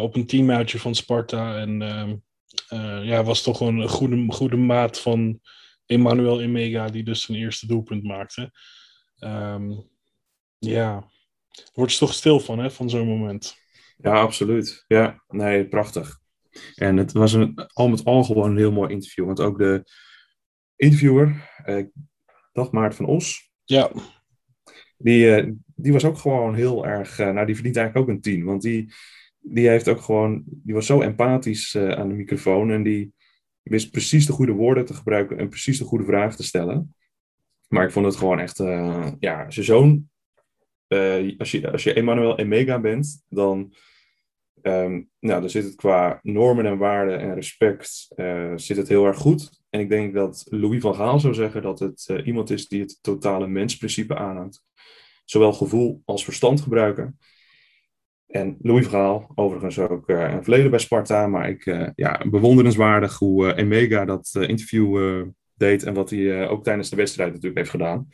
op 0.00 0.14
een 0.14 0.26
teamuitje 0.26 0.78
van 0.78 0.94
Sparta. 0.94 1.58
En 1.58 2.22
ehm, 2.68 3.02
ja, 3.02 3.24
was 3.24 3.42
toch 3.42 3.60
een 3.60 3.88
goede, 3.88 4.26
goede 4.28 4.56
maat 4.56 5.00
van 5.00 5.40
Emmanuel 5.86 6.40
Emega, 6.40 6.86
die 6.86 7.04
dus 7.04 7.22
zijn 7.22 7.38
eerste 7.38 7.66
doelpunt 7.66 8.02
maakte. 8.02 8.52
Um, 9.18 9.90
ja, 10.58 11.08
word 11.74 11.92
je 11.92 11.98
toch 11.98 12.14
stil 12.14 12.40
van, 12.40 12.58
hè, 12.58 12.70
van 12.70 12.90
zo'n 12.90 13.06
moment. 13.06 13.56
Ja, 13.96 14.20
absoluut. 14.20 14.84
Ja, 14.88 15.24
nee, 15.28 15.68
prachtig. 15.68 16.20
En 16.74 16.96
het 16.96 17.12
was 17.12 17.32
een, 17.32 17.54
al 17.72 17.88
met 17.88 18.04
al 18.04 18.24
gewoon 18.24 18.50
een 18.50 18.56
heel 18.56 18.72
mooi 18.72 18.92
interview. 18.92 19.26
Want 19.26 19.40
ook 19.40 19.58
de, 19.58 19.84
interviewer, 20.78 21.50
uh, 21.66 21.84
Maart 22.70 22.94
van 22.94 23.06
Os. 23.06 23.50
Ja. 23.64 23.90
Die, 24.96 25.42
uh, 25.42 25.52
die 25.74 25.92
was 25.92 26.04
ook 26.04 26.18
gewoon 26.18 26.54
heel 26.54 26.86
erg, 26.86 27.18
uh, 27.18 27.30
nou 27.30 27.46
die 27.46 27.54
verdient 27.54 27.76
eigenlijk 27.76 28.08
ook 28.08 28.14
een 28.14 28.20
tien. 28.20 28.44
Want 28.44 28.62
die, 28.62 28.92
die 29.38 29.68
heeft 29.68 29.88
ook 29.88 30.00
gewoon, 30.00 30.42
die 30.46 30.74
was 30.74 30.86
zo 30.86 31.00
empathisch 31.00 31.76
aan 31.76 32.08
de 32.08 32.14
microfoon 32.14 32.70
en 32.70 32.82
die 32.82 33.12
wist 33.62 33.90
precies 33.90 34.26
de 34.26 34.32
goede 34.32 34.52
woorden 34.52 34.84
te 34.84 34.94
gebruiken 34.94 35.38
en 35.38 35.48
precies 35.48 35.78
de 35.78 35.84
goede 35.84 36.04
vragen 36.04 36.36
te 36.36 36.44
stellen. 36.44 36.94
Maar 37.68 37.84
ik 37.84 37.92
vond 37.92 38.06
het 38.06 38.16
gewoon 38.16 38.38
echt, 38.38 38.58
ja, 39.18 39.44
als 39.44 39.54
je 39.54 39.62
zo'n, 39.62 40.10
als 41.38 41.50
je, 41.50 41.70
als 41.72 41.82
je 41.82 41.92
Emmanuel 41.92 42.38
Emega 42.38 42.80
bent, 42.80 43.24
dan 43.28 43.74
Um, 44.62 45.10
nou, 45.20 45.40
dan 45.40 45.50
zit 45.50 45.64
het 45.64 45.74
qua 45.74 46.18
normen 46.22 46.66
en 46.66 46.78
waarden 46.78 47.20
en 47.20 47.34
respect 47.34 48.08
zit 48.56 48.76
het 48.76 48.88
heel 48.88 49.06
erg 49.06 49.16
goed. 49.16 49.62
En 49.70 49.80
ik 49.80 49.88
denk 49.88 50.14
dat 50.14 50.46
Louis 50.48 50.80
van 50.80 50.94
Gaal 50.94 51.20
zou 51.20 51.34
zeggen 51.34 51.62
dat 51.62 51.78
het 51.78 52.12
iemand 52.24 52.50
is 52.50 52.68
die 52.68 52.80
het 52.80 52.98
totale 53.00 53.46
mensprincipe 53.46 54.16
aanhangt. 54.16 54.64
Zowel 55.24 55.52
gevoel 55.52 56.02
als 56.04 56.24
verstand 56.24 56.60
gebruiken. 56.60 57.18
En 58.28 58.56
Louis 58.60 58.86
van 58.86 58.92
Gaal, 58.92 59.32
overigens 59.34 59.78
ook 59.78 60.08
uh, 60.08 60.32
een 60.32 60.42
verleden 60.42 60.70
bij 60.70 60.78
Sparta. 60.78 61.26
Maar 61.26 61.48
ik, 61.48 61.92
ja, 61.94 62.24
bewonderenswaardig 62.30 63.18
hoe 63.18 63.54
Emega 63.54 64.04
dat 64.04 64.34
interview 64.40 65.24
deed. 65.54 65.82
En 65.82 65.94
wat 65.94 66.10
hij 66.10 66.48
ook 66.48 66.64
tijdens 66.64 66.90
de 66.90 66.96
wedstrijd 66.96 67.28
natuurlijk 67.28 67.56
heeft 67.56 67.70
gedaan. 67.70 68.08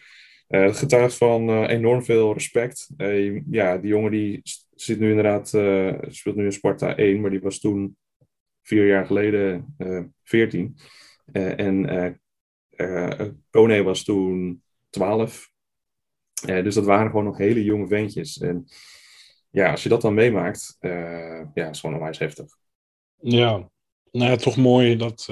het 0.46 0.76
getuigt 0.76 1.16
van 1.16 1.64
enorm 1.66 2.04
veel 2.04 2.32
respect. 2.32 2.88
ja, 3.50 3.78
die 3.78 3.90
jongen 3.90 4.10
die 4.10 4.42
zit 4.74 4.98
nu 4.98 5.08
inderdaad, 5.08 5.52
uh, 5.52 5.94
speelt 6.08 6.36
nu 6.36 6.44
in 6.44 6.52
Sparta 6.52 6.96
1, 6.96 7.20
maar 7.20 7.30
die 7.30 7.40
was 7.40 7.60
toen 7.60 7.96
vier 8.62 8.86
jaar 8.86 9.06
geleden 9.06 9.74
uh, 9.78 10.02
14. 10.22 10.76
Uh, 11.32 11.58
en 11.58 12.14
uh, 12.76 13.28
Kone 13.50 13.82
was 13.82 14.04
toen 14.04 14.62
12. 14.90 15.50
dus 16.44 16.74
dat 16.74 16.84
waren 16.84 17.10
gewoon 17.10 17.24
nog 17.24 17.38
hele 17.38 17.64
jonge 17.64 17.86
ventjes. 17.86 18.38
En 18.38 18.66
ja, 19.54 19.70
als 19.70 19.82
je 19.82 19.88
dat 19.88 20.00
dan 20.00 20.14
meemaakt, 20.14 20.76
ja, 21.54 21.68
is 21.70 21.80
gewoon 21.80 21.96
onwijs 21.96 22.18
heftig. 22.18 22.46
Ja, 23.20 23.70
nou 24.10 24.30
ja, 24.30 24.36
toch 24.36 24.56
mooi 24.56 24.96
dat, 24.96 25.24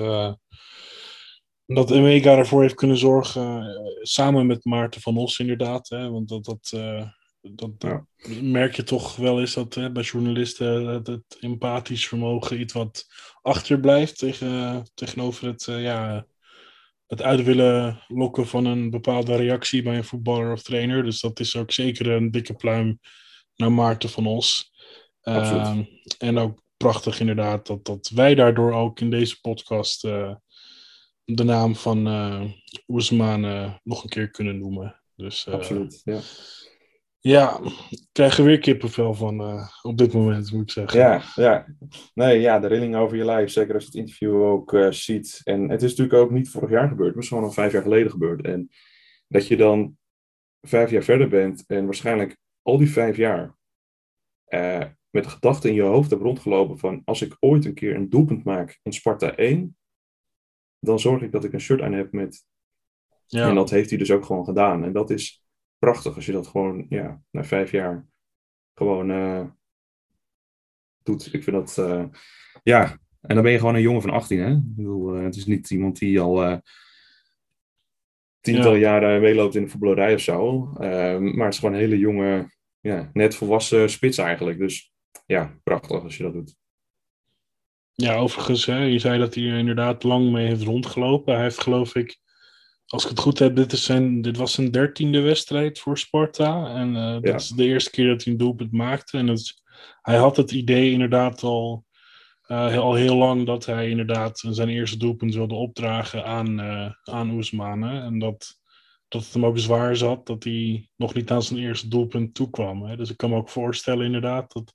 dat 1.67 1.91
Emeka 1.91 2.37
ervoor 2.37 2.63
heeft 2.63 2.75
kunnen 2.75 2.97
zorgen, 2.97 3.77
samen 4.03 4.47
met 4.47 4.65
Maarten 4.65 5.01
van 5.01 5.17
Os 5.17 5.39
inderdaad. 5.39 5.89
Hè, 5.89 6.11
want 6.11 6.29
dat, 6.29 6.45
dat 6.45 6.75
dat 7.43 7.71
ja. 7.79 8.07
merk 8.41 8.77
je 8.77 8.83
toch 8.83 9.17
wel 9.17 9.41
eens 9.41 9.55
dat 9.55 9.75
hè, 9.75 9.93
bij 9.93 10.03
journalisten 10.03 10.87
het, 10.87 11.07
het, 11.07 11.37
empathisch 11.41 12.09
vermogen 12.09 12.61
iets 12.61 12.73
wat 12.73 13.07
achterblijft 13.43 14.19
tegen, 14.19 14.83
tegenover 14.95 15.47
het, 15.47 15.67
uh, 15.67 15.83
ja, 15.83 16.27
het 17.07 17.23
uit 17.23 17.43
willen 17.43 18.03
lokken 18.09 18.47
van 18.47 18.65
een 18.65 18.91
bepaalde 18.91 19.37
reactie 19.37 19.83
bij 19.83 19.97
een 19.97 20.05
voetballer 20.05 20.53
of 20.53 20.63
trainer. 20.63 21.05
Dus 21.05 21.21
dat 21.21 21.41
is 21.41 21.57
ook 21.57 21.73
zeker 21.73 22.11
een 22.11 22.31
dikke 22.31 22.55
pluim 22.55 22.99
naar 23.63 23.73
Maarten 23.73 24.09
van 24.09 24.27
Os. 24.27 24.73
Uh, 25.23 25.79
en 26.19 26.39
ook 26.39 26.63
prachtig 26.77 27.21
inderdaad 27.21 27.67
dat, 27.67 27.85
dat 27.85 28.11
wij 28.15 28.35
daardoor 28.35 28.73
ook 28.73 29.01
in 29.01 29.11
deze 29.11 29.41
podcast 29.41 30.05
uh, 30.05 30.35
de 31.25 31.45
naam 31.45 31.77
van 31.77 32.09
uh, 32.09 32.43
Oesman 32.89 33.41
nog 33.83 34.03
een 34.03 34.09
keer 34.09 34.31
kunnen 34.31 34.59
noemen. 34.59 35.01
Dus, 35.17 35.49
Absoluut, 35.49 36.01
ja. 36.05 36.21
Ja, 37.19 37.61
ik 37.91 38.07
krijg 38.13 38.39
er 38.39 38.45
weer 38.45 38.59
kippenvel 38.59 39.15
van 39.15 39.69
op 39.83 39.99
dit 39.99 40.13
moment, 40.13 40.53
moet 40.53 40.63
ik 40.63 40.71
zeggen. 40.71 41.01
Ja, 41.01 41.23
ja. 41.35 41.67
Nee, 42.15 42.41
ja, 42.41 42.59
de 42.59 42.67
rilling 42.67 42.97
over 42.97 43.17
je 43.17 43.25
lijf, 43.25 43.51
zeker 43.51 43.75
als 43.75 43.83
je 43.83 43.89
het 43.89 43.99
interview 43.99 44.43
ook 44.43 44.77
ziet. 44.91 45.41
En 45.45 45.71
het 45.71 45.83
is 45.83 45.91
natuurlijk 45.91 46.19
ook 46.25 46.31
niet 46.31 46.51
vorig 46.51 46.71
jaar 46.71 46.89
gebeurd, 46.89 46.99
maar 46.99 47.15
het 47.15 47.23
is 47.23 47.29
gewoon 47.29 47.45
al 47.45 47.51
vijf 47.51 47.73
jaar 47.73 47.83
geleden 47.83 48.11
gebeurd. 48.11 48.45
En 48.45 48.71
dat 49.29 49.47
je 49.47 49.57
dan 49.57 49.97
vijf 50.61 50.91
jaar 50.91 51.03
verder 51.03 51.29
bent 51.29 51.65
en 51.67 51.85
waarschijnlijk 51.85 52.41
al 52.63 52.79
die 52.79 52.91
vijf 52.91 53.17
jaar 53.17 53.57
uh, 54.49 54.85
met 55.11 55.25
de 55.25 55.31
gedachte 55.31 55.69
in 55.69 55.75
je 55.75 55.83
hoofd 55.83 56.11
hebt 56.11 56.23
rondgelopen 56.23 56.79
van 56.79 57.03
als 57.05 57.23
ik 57.23 57.37
ooit 57.41 57.65
een 57.65 57.75
keer 57.75 57.95
een 57.95 58.11
doelpunt 58.11 58.45
maak 58.45 58.79
in 58.83 58.93
Sparta 58.93 59.35
1, 59.35 59.77
dan 60.79 60.99
zorg 60.99 61.23
ik 61.23 61.33
dat 61.33 61.45
ik 61.45 61.53
een 61.53 61.61
shirt 61.61 61.81
aan 61.81 61.93
heb 61.93 62.13
met... 62.13 62.47
Ja. 63.27 63.49
En 63.49 63.55
dat 63.55 63.71
heeft 63.71 63.89
hij 63.89 63.99
dus 63.99 64.11
ook 64.11 64.25
gewoon 64.25 64.45
gedaan. 64.45 64.85
En 64.85 64.93
dat 64.93 65.11
is 65.11 65.45
prachtig 65.79 66.15
als 66.15 66.27
je 66.27 66.33
dat 66.33 66.47
gewoon 66.47 66.87
ja, 66.89 67.23
na 67.31 67.45
vijf 67.45 67.71
jaar 67.71 68.07
gewoon 68.75 69.11
uh, 69.11 69.47
doet. 71.03 71.35
Ik 71.35 71.43
vind 71.43 71.57
dat... 71.57 71.77
Uh, 71.89 72.05
ja, 72.63 72.99
en 73.21 73.35
dan 73.35 73.43
ben 73.43 73.53
je 73.53 73.59
gewoon 73.59 73.75
een 73.75 73.81
jongen 73.81 74.03
van 74.03 74.11
18, 74.11 74.39
hè? 74.39 74.51
Ik 74.51 74.77
bedoel, 74.77 75.13
het 75.13 75.37
is 75.37 75.47
niet 75.47 75.71
iemand 75.71 75.99
die 75.99 76.21
al 76.21 76.61
tiental 78.43 78.75
ja. 78.75 78.81
jaren 78.81 79.21
meeloopt 79.21 79.55
in 79.55 79.63
de 79.63 79.69
voetballerij 79.69 80.15
of 80.15 80.21
zo. 80.21 80.73
Ehm, 80.79 81.37
maar 81.37 81.45
het 81.45 81.55
is 81.55 81.61
gewoon 81.61 81.75
een 81.75 81.81
hele 81.81 81.99
jonge, 81.99 82.51
ja, 82.81 83.11
net 83.13 83.35
volwassen 83.35 83.91
spits 83.91 84.19
eigenlijk. 84.19 84.59
Dus 84.59 84.93
ja, 85.27 85.59
prachtig 85.63 86.03
als 86.03 86.17
je 86.17 86.23
dat 86.23 86.33
doet. 86.33 86.55
Ja, 87.93 88.15
overigens, 88.15 88.67
hè, 88.67 88.83
je 88.83 88.99
zei 88.99 89.19
dat 89.19 89.35
hij 89.35 89.45
er 89.45 89.59
inderdaad 89.59 90.03
lang 90.03 90.31
mee 90.31 90.47
heeft 90.47 90.63
rondgelopen. 90.63 91.35
Hij 91.35 91.43
heeft 91.43 91.61
geloof 91.61 91.95
ik, 91.95 92.19
als 92.87 93.03
ik 93.03 93.11
het 93.11 93.19
goed 93.19 93.39
heb, 93.39 93.57
dit, 93.57 93.73
is 93.73 93.85
zijn, 93.85 94.23
dit 94.23 94.37
was 94.37 94.53
zijn 94.53 94.71
dertiende 94.71 95.21
wedstrijd 95.21 95.79
voor 95.79 95.99
Sparta. 95.99 96.75
En 96.75 96.95
uh, 96.95 97.21
dat 97.21 97.41
is 97.41 97.49
de 97.49 97.65
eerste 97.65 97.91
keer 97.91 98.09
dat 98.09 98.25
hij 98.25 98.33
een 98.33 98.39
doelpunt 98.39 98.73
maakte. 98.73 99.19
En 99.19 99.27
het, 99.27 99.63
hij 100.03 100.17
had 100.17 100.37
het 100.37 100.51
idee 100.51 100.91
inderdaad 100.91 101.43
al, 101.43 101.85
uh, 102.49 102.79
al 102.79 102.95
heel 102.95 103.17
lang 103.17 103.47
dat 103.47 103.67
hij 103.67 103.91
inderdaad 103.91 104.45
zijn 104.49 104.69
eerste 104.69 104.97
doelpunt 104.97 105.35
wilde 105.35 105.55
opdragen 105.55 106.25
aan, 106.25 106.61
uh, 106.61 106.91
aan 107.03 107.31
Oesmane. 107.31 108.01
En 108.01 108.19
dat, 108.19 108.61
dat 109.09 109.25
het 109.25 109.33
hem 109.33 109.47
ook 109.47 109.59
zwaar 109.59 109.97
zat 109.97 110.27
dat 110.27 110.45
hij 110.45 110.89
nog 110.97 111.15
niet 111.15 111.31
aan 111.31 111.43
zijn 111.43 111.61
eerste 111.61 111.89
doelpunt 111.89 112.35
toekwam. 112.35 112.83
Hè. 112.83 112.97
Dus 112.97 113.11
ik 113.11 113.17
kan 113.17 113.31
me 113.31 113.37
ook 113.37 113.49
voorstellen 113.49 114.07
inderdaad 114.07 114.53
dat 114.53 114.75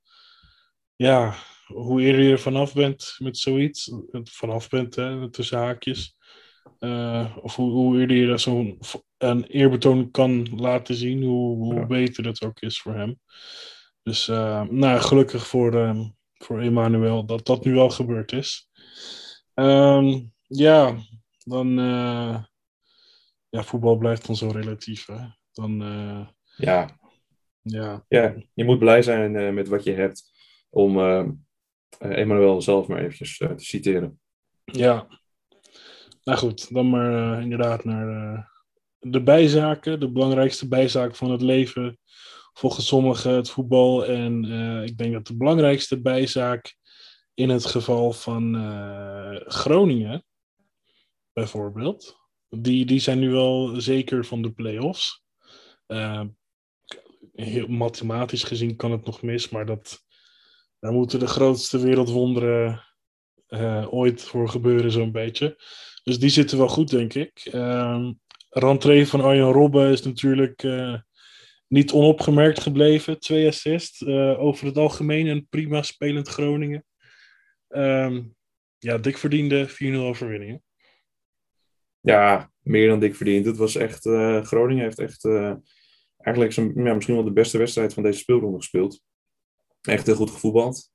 ja, 0.96 1.36
hoe 1.66 2.02
eerder 2.02 2.22
je 2.22 2.32
er 2.32 2.40
vanaf 2.40 2.74
bent 2.74 3.16
met 3.18 3.38
zoiets, 3.38 3.92
vanaf 4.24 4.70
bent 4.70 4.96
hè, 4.96 5.30
tussen 5.30 5.58
haakjes, 5.58 6.16
uh, 6.80 7.38
of 7.42 7.56
hoe, 7.56 7.72
hoe 7.72 8.00
eerder 8.00 8.18
je 8.18 8.38
zo'n 8.38 8.80
een 9.18 9.44
eerbetoon 9.44 10.12
kan 10.12 10.60
laten 10.60 10.96
zien, 10.96 11.24
hoe, 11.24 11.56
hoe 11.56 11.76
ja. 11.76 11.86
beter 11.86 12.24
dat 12.24 12.44
ook 12.44 12.60
is 12.60 12.82
voor 12.82 12.94
hem. 12.94 13.20
Dus 14.04 14.28
uh, 14.28 14.62
nou, 14.62 15.00
gelukkig 15.00 15.48
voor, 15.48 15.74
um, 15.74 16.16
voor 16.38 16.62
Emmanuel 16.62 17.26
dat 17.26 17.46
dat 17.46 17.66
nu 17.66 17.74
wel 17.74 17.90
gebeurd 17.90 18.32
is. 18.32 18.70
Um, 19.54 20.34
ja, 20.48 20.96
dan. 21.44 21.80
Uh, 21.80 22.44
ja, 23.50 23.64
voetbal 23.64 23.98
blijft 23.98 24.28
dan 24.28 24.36
zo 24.36 24.50
relatief. 24.50 25.06
Hè? 25.06 25.26
Dan. 25.52 25.80
ja. 26.58 27.00
Ja. 27.62 28.06
ja, 28.08 28.36
je 28.54 28.64
moet 28.64 28.80
blij 28.80 29.02
zijn 29.02 29.54
met 29.54 29.68
wat 29.68 29.84
je 29.84 29.94
hebt 29.94 30.32
om 30.70 31.00
Emmanuel 32.00 32.62
zelf 32.62 32.88
maar 32.88 33.00
eventjes 33.00 33.38
te 33.38 33.54
citeren. 33.56 34.20
Ja. 34.64 35.08
Nou 36.24 36.38
goed, 36.38 36.74
dan 36.74 36.90
maar 36.90 37.42
inderdaad 37.42 37.84
naar 37.84 38.50
de 39.00 39.24
bijzaken. 39.24 40.00
De 40.00 40.12
belangrijkste 40.12 40.68
bijzaak 40.68 41.16
van 41.16 41.32
het 41.32 41.42
leven. 41.42 42.00
Volgens 42.58 42.88
sommigen 42.88 43.32
het 43.32 43.50
voetbal. 43.50 44.06
En 44.06 44.44
ik 44.84 44.98
denk 44.98 45.14
dat 45.14 45.28
de 45.28 45.38
belangrijkste 45.38 46.02
bijzaak 46.02 46.76
in 47.34 47.50
het 47.50 47.66
geval 47.66 48.12
van 48.12 48.56
Groningen, 49.46 50.26
bijvoorbeeld. 51.34 52.18
Die, 52.50 52.86
die 52.86 53.00
zijn 53.00 53.20
nu 53.20 53.30
wel 53.30 53.82
zeker 53.82 54.26
van 54.26 54.42
de 54.42 54.52
play-offs. 54.52 55.24
heel 57.34 57.68
mathematisch 57.68 58.44
gezien 58.44 58.76
kan 58.76 58.92
het 58.92 59.06
nog 59.06 59.22
mis, 59.22 59.50
maar 59.50 59.66
dat, 59.66 60.04
daar 60.80 60.92
moeten 60.92 61.20
de 61.20 61.28
grootste 61.28 61.80
wereldwonderen 61.80 62.88
uh, 63.50 63.94
ooit 63.94 64.24
voor 64.24 64.50
gebeuren, 64.50 64.92
zo'n 64.92 65.12
beetje. 65.12 65.64
Dus 66.04 66.20
die 66.20 66.30
zitten 66.30 66.58
wel 66.58 66.68
goed, 66.68 66.90
denk 66.90 67.14
ik. 67.14 67.50
Uh, 67.54 68.10
Rentree 68.50 69.08
van 69.08 69.22
Arjen 69.22 69.52
Robben 69.52 69.92
is 69.92 70.02
natuurlijk 70.02 70.64
uh, 70.64 71.00
niet 71.68 71.92
onopgemerkt 71.92 72.60
gebleven. 72.60 73.20
Twee 73.20 73.48
assists. 73.48 74.02
Uh, 74.02 74.40
over 74.40 74.66
het 74.66 74.78
algemeen 74.78 75.28
een 75.28 75.48
prima 75.50 75.82
spelend 75.82 76.28
Groningen. 76.28 76.86
Um, 77.68 78.36
ja, 78.78 78.98
dik 78.98 79.18
verdiende 79.18 79.70
4-0 79.70 79.74
overwinningen. 79.96 80.64
Ja, 82.00 82.52
meer 82.60 82.88
dan 82.88 83.00
dik 83.00 83.16
verdiend. 83.16 83.46
Het 83.46 83.58
was 83.58 83.76
echt, 83.76 84.02
Groningen 84.48 84.84
heeft 84.84 85.00
echt 85.00 85.26
eigenlijk 86.18 86.54
zijn, 86.54 86.72
ja, 86.76 86.94
misschien 86.94 87.16
wel 87.16 87.24
de 87.24 87.32
beste 87.32 87.58
wedstrijd 87.58 87.94
van 87.94 88.04
deze 88.04 88.20
speelronde 88.20 88.58
gespeeld. 88.58 89.02
Echt 89.82 90.06
heel 90.06 90.16
goed 90.16 90.32
gevoetbald. 90.32 90.92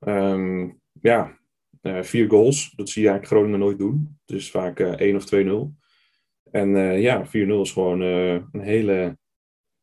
Um, 0.00 0.80
ja, 1.00 1.38
uh, 1.82 2.02
vier 2.02 2.28
goals. 2.28 2.72
Dat 2.76 2.88
zie 2.88 3.02
je 3.02 3.08
eigenlijk 3.08 3.38
Groningen 3.38 3.66
nooit 3.66 3.78
doen. 3.78 4.18
Het 4.26 4.36
is 4.36 4.50
vaak 4.50 4.80
uh, 4.80 4.92
eh, 4.92 4.98
1 4.98 5.16
of 5.16 5.24
2-0. 5.24 5.82
En 6.50 6.68
uh, 6.68 7.00
ja, 7.00 7.26
4-0 7.26 7.30
is 7.30 7.72
gewoon 7.72 8.00
een 8.00 8.60
hele 8.60 9.18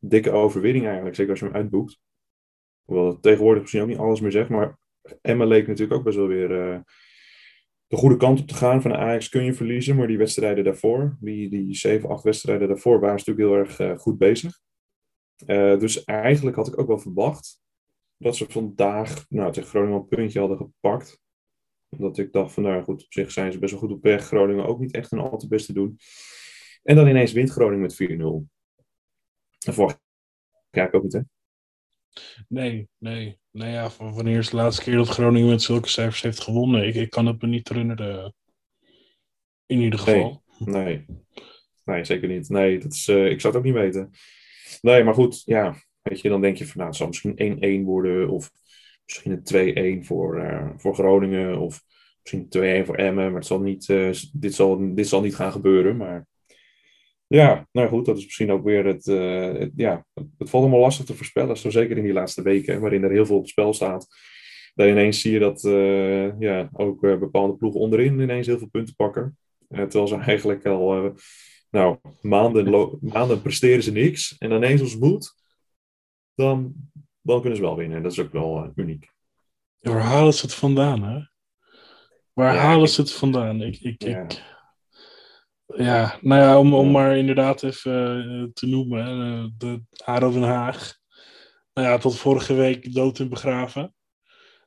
dikke 0.02 0.30
overwinning 0.30 0.84
eigenlijk. 0.84 1.16
Zeker 1.16 1.30
als 1.30 1.40
je 1.40 1.46
hem 1.46 1.54
uitboekt. 1.54 2.00
Hoewel 2.84 3.06
het 3.06 3.22
tegenwoordig 3.22 3.60
misschien 3.60 3.82
ook 3.82 3.88
niet 3.88 3.98
alles 3.98 4.20
meer 4.20 4.30
zegt. 4.30 4.48
Maar 4.48 4.78
Emma 5.20 5.44
leek 5.44 5.66
natuurlijk 5.66 5.98
ook 5.98 6.04
best 6.04 6.16
wel 6.16 6.26
weer 6.26 6.48
de 7.86 7.96
goede 7.96 8.16
kant 8.16 8.40
op 8.40 8.46
te 8.46 8.54
gaan. 8.54 8.82
Van 8.82 8.90
de 8.90 8.96
Ajax 8.96 9.28
kun 9.28 9.44
je 9.44 9.54
verliezen. 9.54 9.96
Maar 9.96 10.06
die 10.06 10.18
wedstrijden 10.18 10.64
daarvoor, 10.64 11.16
die, 11.20 11.50
die 11.50 11.74
7, 11.74 12.08
8 12.08 12.22
wedstrijden 12.24 12.68
daarvoor, 12.68 13.00
waren 13.00 13.20
ze 13.20 13.30
natuurlijk 13.30 13.78
heel 13.78 13.86
erg 13.86 14.00
goed 14.00 14.18
bezig. 14.18 14.60
dus 15.78 16.04
eigenlijk 16.04 16.56
had 16.56 16.68
ik 16.68 16.78
ook 16.78 16.86
wel 16.86 16.98
verwacht 16.98 17.62
dat 18.22 18.36
ze 18.36 18.46
vandaag 18.48 19.24
nou, 19.28 19.52
tegen 19.52 19.68
Groningen 19.68 19.96
een 19.96 20.08
puntje 20.08 20.38
hadden 20.38 20.56
gepakt. 20.56 21.20
Omdat 21.88 22.18
ik 22.18 22.32
dacht 22.32 22.52
van 22.52 22.62
nou 22.62 22.82
goed, 22.82 23.04
op 23.04 23.12
zich 23.12 23.30
zijn 23.30 23.52
ze 23.52 23.58
best 23.58 23.72
wel 23.72 23.80
goed 23.80 23.92
op 23.92 24.02
weg. 24.02 24.24
Groningen 24.24 24.66
ook 24.66 24.80
niet 24.80 24.94
echt 24.94 25.12
een 25.12 25.18
al 25.18 25.38
te 25.38 25.48
beste 25.48 25.72
doen. 25.72 25.98
En 26.82 26.96
dan 26.96 27.08
ineens 27.08 27.32
wint 27.32 27.50
Groningen 27.50 27.80
met 27.80 28.02
4-0. 28.02 28.51
En 29.64 29.74
vorig 29.74 29.98
jaar 30.70 30.92
ook 30.92 31.02
niet 31.02 31.12
hè? 31.12 31.20
Nee, 32.48 32.88
nee. 32.98 33.40
Nou 33.50 33.70
ja, 33.70 33.90
wanneer 33.98 34.38
is 34.38 34.50
de 34.50 34.56
laatste 34.56 34.82
keer 34.82 34.96
dat 34.96 35.08
Groningen 35.08 35.48
met 35.48 35.62
zulke 35.62 35.88
cijfers 35.88 36.22
heeft 36.22 36.40
gewonnen? 36.40 36.86
Ik, 36.86 36.94
ik 36.94 37.10
kan 37.10 37.26
het 37.26 37.42
me 37.42 37.48
niet 37.48 37.68
herinneren. 37.68 38.34
In 39.66 39.80
ieder 39.80 39.98
geval. 39.98 40.42
Nee, 40.58 40.84
nee. 40.84 41.06
nee 41.84 42.04
zeker 42.04 42.28
niet. 42.28 42.48
Nee, 42.48 42.78
dat 42.78 42.92
is, 42.92 43.08
uh, 43.08 43.30
ik 43.30 43.40
zou 43.40 43.54
het 43.54 43.62
ook 43.62 43.72
niet 43.72 43.82
weten. 43.82 44.10
Nee, 44.80 45.04
maar 45.04 45.14
goed, 45.14 45.42
ja. 45.44 45.74
Weet 46.02 46.20
je, 46.20 46.28
dan 46.28 46.40
denk 46.40 46.56
je 46.56 46.66
van 46.66 46.76
nou, 46.76 46.88
het 46.88 46.96
zal 46.96 47.06
misschien 47.06 47.82
1-1 47.82 47.86
worden 47.86 48.28
of 48.28 48.50
misschien 49.04 49.42
een 49.44 50.02
2-1 50.02 50.06
voor, 50.06 50.38
uh, 50.38 50.70
voor 50.76 50.94
Groningen 50.94 51.58
of 51.58 51.82
misschien 52.22 52.82
2-1 52.82 52.86
voor 52.86 52.96
Emmen, 52.96 53.24
maar 53.24 53.34
het 53.34 53.46
zal 53.46 53.60
niet, 53.60 53.88
uh, 53.88 54.12
dit, 54.32 54.54
zal, 54.54 54.94
dit 54.94 55.08
zal 55.08 55.20
niet 55.20 55.34
gaan 55.34 55.52
gebeuren. 55.52 55.96
Maar 55.96 56.26
ja, 57.34 57.66
nou 57.72 57.88
goed, 57.88 58.04
dat 58.04 58.16
is 58.16 58.24
misschien 58.24 58.50
ook 58.50 58.64
weer 58.64 58.84
het, 58.84 59.06
uh, 59.06 59.52
het 59.52 59.72
ja, 59.76 60.04
het 60.14 60.50
valt 60.50 60.62
allemaal 60.62 60.80
lastig 60.80 61.04
te 61.06 61.14
voorspellen, 61.14 61.56
zo 61.56 61.70
zeker 61.70 61.96
in 61.96 62.04
die 62.04 62.12
laatste 62.12 62.42
weken, 62.42 62.80
waarin 62.80 63.02
er 63.02 63.10
heel 63.10 63.26
veel 63.26 63.36
op 63.36 63.42
het 63.42 63.50
spel 63.50 63.72
staat. 63.72 64.06
Dan 64.74 64.88
ineens 64.88 65.20
zie 65.20 65.32
je 65.32 65.38
dat 65.38 65.60
ja, 66.38 66.68
ook 66.72 67.00
bepaalde 67.00 67.56
ploegen 67.56 67.80
onderin 67.80 68.20
ineens 68.20 68.46
heel 68.46 68.58
veel 68.58 68.68
punten 68.68 68.94
pakken. 68.94 69.38
terwijl 69.68 70.06
ze 70.06 70.16
eigenlijk 70.16 70.66
al 70.66 71.14
nou, 71.70 71.96
maanden, 72.20 72.98
maanden 73.00 73.42
presteren 73.42 73.82
ze 73.82 73.92
niks. 73.92 74.36
En 74.38 74.50
ineens 74.50 74.80
als 74.80 74.92
het 74.92 75.00
moet, 75.00 75.34
dan, 76.34 76.74
dan 77.20 77.40
kunnen 77.40 77.56
ze 77.56 77.64
wel 77.64 77.76
winnen. 77.76 78.02
Dat 78.02 78.12
is 78.12 78.18
ook 78.18 78.32
wel 78.32 78.72
uniek. 78.74 79.12
Waar 79.80 80.00
halen 80.00 80.34
ze 80.34 80.46
het 80.46 80.54
vandaan, 80.54 81.02
hè? 81.02 81.20
Waar 82.32 82.54
ja, 82.54 82.60
halen 82.60 82.88
ze 82.88 83.00
het 83.00 83.12
vandaan? 83.12 83.62
Ik, 83.62 83.80
ik, 83.80 84.02
ja. 84.02 84.22
ik, 84.22 84.42
ja, 85.76 86.18
nou 86.20 86.42
ja, 86.42 86.58
om, 86.58 86.74
om 86.74 86.90
maar 86.90 87.16
inderdaad 87.16 87.62
even 87.62 88.24
uh, 88.26 88.48
te 88.52 88.66
noemen. 88.66 89.18
Uh, 89.18 89.44
de 89.58 89.82
ADO 90.04 90.32
Den 90.32 90.42
Haag. 90.42 90.96
Nou 91.74 91.88
ja, 91.88 91.98
tot 91.98 92.18
vorige 92.18 92.54
week 92.54 92.94
dood 92.94 93.18
en 93.18 93.28
begraven. 93.28 93.94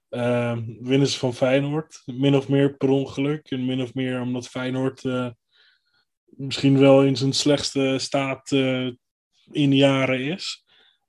Uh, 0.09 0.57
winnen 0.79 1.07
ze 1.07 1.19
van 1.19 1.33
Feyenoord. 1.33 2.01
Min 2.05 2.35
of 2.35 2.47
meer 2.47 2.77
per 2.77 2.89
ongeluk. 2.89 3.51
En 3.51 3.65
min 3.65 3.81
of 3.81 3.93
meer 3.93 4.21
omdat 4.21 4.47
Feyenoord 4.47 5.03
misschien 6.25 6.79
wel 6.79 7.03
in 7.03 7.15
zijn 7.15 7.33
slechtste 7.33 7.95
staat 8.00 8.51
in 9.51 9.75
jaren 9.75 10.19
is. 10.19 10.63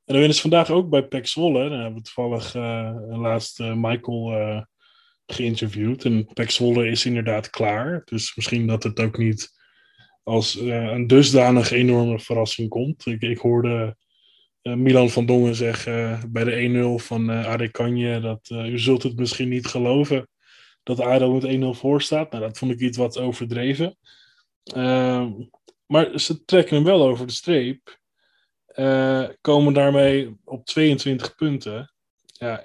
En 0.04 0.12
dan 0.12 0.16
winnen 0.16 0.34
ze 0.34 0.40
vandaag 0.40 0.70
ook 0.70 0.88
bij 0.88 1.06
Pek 1.06 1.26
Zwolle. 1.26 1.68
Dan 1.68 1.78
hebben 1.78 2.02
we 2.02 2.10
toevallig 2.12 2.54
laatst 3.18 3.58
Michael 3.58 4.64
geïnterviewd. 5.26 6.04
En 6.04 6.26
Pek 6.32 6.50
Zwolle 6.50 6.88
is 6.88 7.04
inderdaad 7.04 7.50
klaar. 7.50 8.02
Dus 8.04 8.36
misschien 8.36 8.66
dat 8.66 8.82
het 8.82 9.00
ook 9.00 9.18
niet 9.18 9.54
als 10.26 10.56
uh, 10.56 10.84
een 10.84 11.06
dusdanig 11.06 11.70
enorme 11.70 12.20
verrassing 12.20 12.68
komt. 12.68 13.06
Ik, 13.06 13.22
ik 13.22 13.38
hoorde 13.38 13.96
uh, 14.62 14.74
Milan 14.74 15.10
van 15.10 15.26
Dongen 15.26 15.54
zeggen 15.54 15.92
uh, 15.92 16.22
bij 16.28 16.44
de 16.44 16.98
1-0 17.00 17.04
van 17.04 17.30
uh, 17.30 17.46
AD 17.46 17.70
Kanje 17.70 18.20
dat 18.20 18.48
u 18.50 18.78
zult 18.78 19.02
het 19.02 19.16
misschien 19.16 19.48
niet 19.48 19.66
geloven 19.66 20.28
dat 20.82 21.00
ADO 21.00 21.32
met 21.32 21.76
1-0 21.76 21.78
voor 21.78 22.02
staat. 22.02 22.30
Nou, 22.30 22.42
dat 22.42 22.58
vond 22.58 22.72
ik 22.72 22.80
iets 22.80 22.96
wat 22.96 23.18
overdreven. 23.18 23.98
Ehm, 24.62 25.32
maar 25.86 26.20
ze 26.20 26.44
trekken 26.44 26.76
hem 26.76 26.84
wel 26.84 27.02
over 27.02 27.26
de 27.26 27.32
streep. 27.32 27.98
komen 29.40 29.72
daarmee 29.72 30.36
op 30.44 30.66
22 30.66 31.34
punten. 31.34 31.92
Ja, 32.26 32.62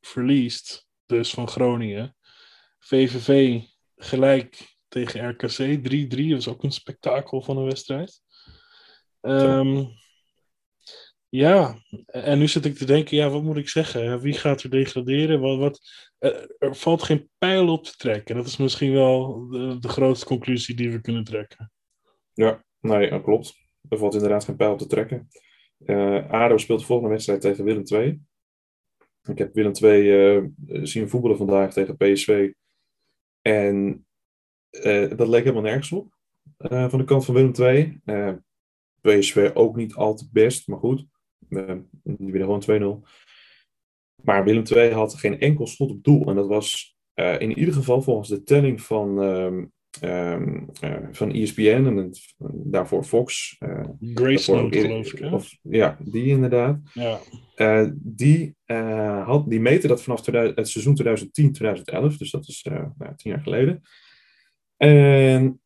verliest 0.00 0.86
dus 1.06 1.30
van 1.30 1.48
Groningen. 1.48 2.16
VVV 2.78 3.60
gelijk 3.96 4.69
tegen 4.90 5.28
RKC 5.28 5.78
3-3. 5.78 6.28
Dat 6.28 6.44
was 6.44 6.48
ook 6.48 6.62
een 6.62 6.72
spektakel 6.72 7.42
van 7.42 7.56
een 7.56 7.64
wedstrijd. 7.64 8.22
Um, 9.20 9.88
ja, 11.28 11.78
en 12.06 12.38
nu 12.38 12.48
zit 12.48 12.64
ik 12.64 12.74
te 12.74 12.84
denken, 12.84 13.16
ja, 13.16 13.28
wat 13.28 13.42
moet 13.42 13.56
ik 13.56 13.68
zeggen? 13.68 14.20
Wie 14.20 14.32
gaat 14.32 14.62
er 14.62 14.70
degraderen? 14.70 15.40
Wat, 15.40 15.58
wat, 15.58 15.80
er 16.58 16.76
valt 16.76 17.02
geen 17.02 17.28
pijl 17.38 17.68
op 17.68 17.84
te 17.84 17.96
trekken. 17.96 18.36
Dat 18.36 18.46
is 18.46 18.56
misschien 18.56 18.92
wel 18.92 19.46
de, 19.48 19.78
de 19.78 19.88
grootste 19.88 20.26
conclusie 20.26 20.76
die 20.76 20.90
we 20.90 21.00
kunnen 21.00 21.24
trekken. 21.24 21.72
Ja, 22.32 22.64
nee, 22.80 23.10
dat 23.10 23.22
klopt. 23.22 23.54
Er 23.88 23.98
valt 23.98 24.14
inderdaad 24.14 24.44
geen 24.44 24.56
pijl 24.56 24.72
op 24.72 24.78
te 24.78 24.86
trekken. 24.86 25.28
Uh, 25.78 26.30
ADO 26.30 26.56
speelt 26.56 26.80
de 26.80 26.86
volgende 26.86 27.10
wedstrijd 27.10 27.40
tegen 27.40 27.64
Willem 27.64 27.84
II. 27.86 28.20
Ik 29.22 29.38
heb 29.38 29.54
Willem 29.54 29.72
II 29.82 30.02
uh, 30.02 30.84
zien 30.84 31.08
voetballen 31.08 31.36
vandaag 31.36 31.72
tegen 31.72 31.96
PSV. 31.96 32.52
En 33.42 34.06
uh, 34.70 35.16
dat 35.16 35.28
leek 35.28 35.42
helemaal 35.42 35.62
nergens 35.62 35.92
op. 35.92 36.18
Uh, 36.58 36.88
van 36.88 36.98
de 36.98 37.04
kant 37.04 37.24
van 37.24 37.34
Willem 37.34 37.52
II. 37.54 38.00
PSV 39.00 39.50
ook 39.54 39.76
niet 39.76 39.94
al 39.94 40.14
te 40.14 40.28
best, 40.32 40.68
maar 40.68 40.78
goed. 40.78 41.06
die 42.02 42.32
winnen 42.32 42.62
gewoon 42.62 43.02
2-0. 43.02 43.08
Maar 44.22 44.44
Willem 44.44 44.62
II 44.74 44.92
had 44.92 45.14
geen 45.14 45.40
enkel 45.40 45.66
schot 45.66 45.90
op 45.90 46.04
doel. 46.04 46.28
En 46.28 46.34
dat 46.34 46.46
was 46.46 46.98
in 47.14 47.58
ieder 47.58 47.74
geval 47.74 48.02
volgens 48.02 48.28
de 48.28 48.42
telling 48.42 48.82
van 48.82 49.18
um, 49.18 49.72
Um, 50.02 50.68
uh, 50.84 50.96
van 51.10 51.32
ESPN 51.32 51.84
en 51.86 51.96
het, 51.96 52.34
daarvoor 52.52 53.04
Fox. 53.04 53.56
Uh, 53.58 53.84
Grace 54.14 54.54
Note, 54.54 54.78
geloof 54.78 55.12
ik. 55.12 55.32
Of, 55.32 55.56
ja, 55.62 55.98
die 56.00 56.26
inderdaad. 56.26 56.78
Ja. 56.92 57.18
Uh, 57.56 57.90
die, 57.94 58.56
had, 59.24 59.50
die 59.50 59.60
meten 59.60 59.88
dat 59.88 60.02
vanaf 60.02 60.22
2000, 60.22 60.58
het 60.58 60.68
seizoen 60.68 62.12
2010-2011, 62.14 62.16
dus 62.16 62.30
dat 62.30 62.48
is 62.48 62.66
nou, 62.98 63.14
tien 63.16 63.30
jaar 63.30 63.40
geleden. 63.40 63.82
En 64.80 65.60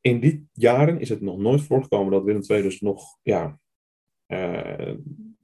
in 0.00 0.20
die 0.20 0.48
jaren 0.52 1.00
is 1.00 1.08
het 1.08 1.20
nog 1.20 1.38
nooit 1.38 1.62
voorgekomen 1.62 2.12
dat 2.12 2.24
Willem 2.24 2.42
II 2.48 2.62
dus 2.62 2.80
nog, 2.80 3.18
ja, 3.22 3.58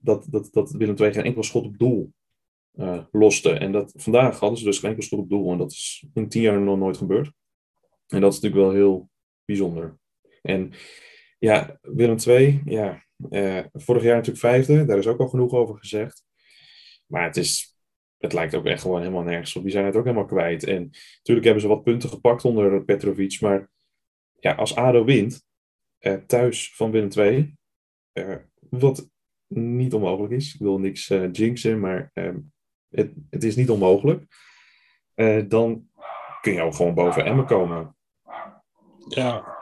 dat, 0.00 0.26
dat, 0.30 0.48
dat 0.52 0.70
Willem 0.70 0.96
II 0.96 1.12
geen 1.12 1.24
enkel 1.24 1.42
schot 1.42 1.64
op 1.64 1.78
doel 1.78 2.12
loste. 3.10 3.52
En 3.52 3.72
dat, 3.72 3.92
vandaag 3.96 4.38
hadden 4.38 4.58
ze 4.58 4.64
dus 4.64 4.78
geen 4.78 4.90
enkel 4.90 5.04
schot 5.04 5.18
op 5.18 5.28
doel 5.28 5.52
en 5.52 5.58
dat 5.58 5.72
is 5.72 6.06
in 6.14 6.28
tien 6.28 6.42
jaar 6.42 6.60
nog 6.60 6.78
nooit 6.78 6.96
gebeurd. 6.96 7.32
En 8.06 8.20
dat 8.20 8.32
is 8.32 8.40
natuurlijk 8.40 8.62
wel 8.62 8.80
heel 8.80 9.10
bijzonder. 9.44 9.98
En 10.42 10.72
ja, 11.38 11.78
Willem 11.82 12.16
II, 12.26 12.62
ja, 12.64 13.04
uh, 13.30 13.64
vorig 13.72 14.02
jaar 14.02 14.14
natuurlijk 14.14 14.44
vijfde, 14.44 14.84
daar 14.84 14.98
is 14.98 15.06
ook 15.06 15.20
al 15.20 15.28
genoeg 15.28 15.52
over 15.52 15.78
gezegd. 15.78 16.24
Maar 17.06 17.24
het, 17.24 17.36
is, 17.36 17.75
het 18.18 18.32
lijkt 18.32 18.54
ook 18.54 18.64
echt 18.64 18.82
gewoon 18.82 19.00
helemaal 19.00 19.22
nergens 19.22 19.56
op. 19.56 19.62
Die 19.62 19.72
zijn 19.72 19.84
het 19.84 19.96
ook 19.96 20.04
helemaal 20.04 20.24
kwijt. 20.24 20.64
En 20.64 20.82
natuurlijk 21.16 21.46
hebben 21.46 21.60
ze 21.62 21.68
wat 21.68 21.82
punten 21.82 22.08
gepakt 22.08 22.44
onder 22.44 22.84
Petrovic. 22.84 23.40
Maar 23.40 23.70
ja, 24.40 24.54
als 24.54 24.76
ADO 24.76 25.04
wint, 25.04 25.44
uh, 26.00 26.14
thuis 26.14 26.74
van 26.74 26.90
Willem 26.90 27.10
II, 27.16 27.54
uh, 28.12 28.36
wat 28.70 29.10
niet 29.48 29.94
onmogelijk 29.94 30.32
is. 30.32 30.54
Ik 30.54 30.60
wil 30.60 30.78
niks 30.78 31.06
jinxen, 31.32 31.80
maar 31.80 32.10
het, 32.88 33.12
het 33.30 33.44
is 33.44 33.56
niet 33.56 33.70
onmogelijk. 33.70 34.24
dan 35.48 35.88
kun 36.40 36.52
je 36.52 36.62
ook 36.62 36.74
gewoon 36.74 36.94
boven 36.94 37.24
Emmen 37.24 37.46
komen. 37.46 37.96
Ja. 39.08 39.56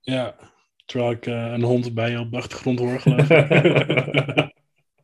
Ja. 0.00 0.36
Terwijl 0.84 1.10
ik 1.10 1.26
uh, 1.26 1.52
een 1.52 1.62
hond 1.62 1.94
bij 1.94 2.10
je 2.10 2.18
op 2.18 2.30
de 2.30 2.36
achtergrond 2.36 2.78
hoor 2.78 3.02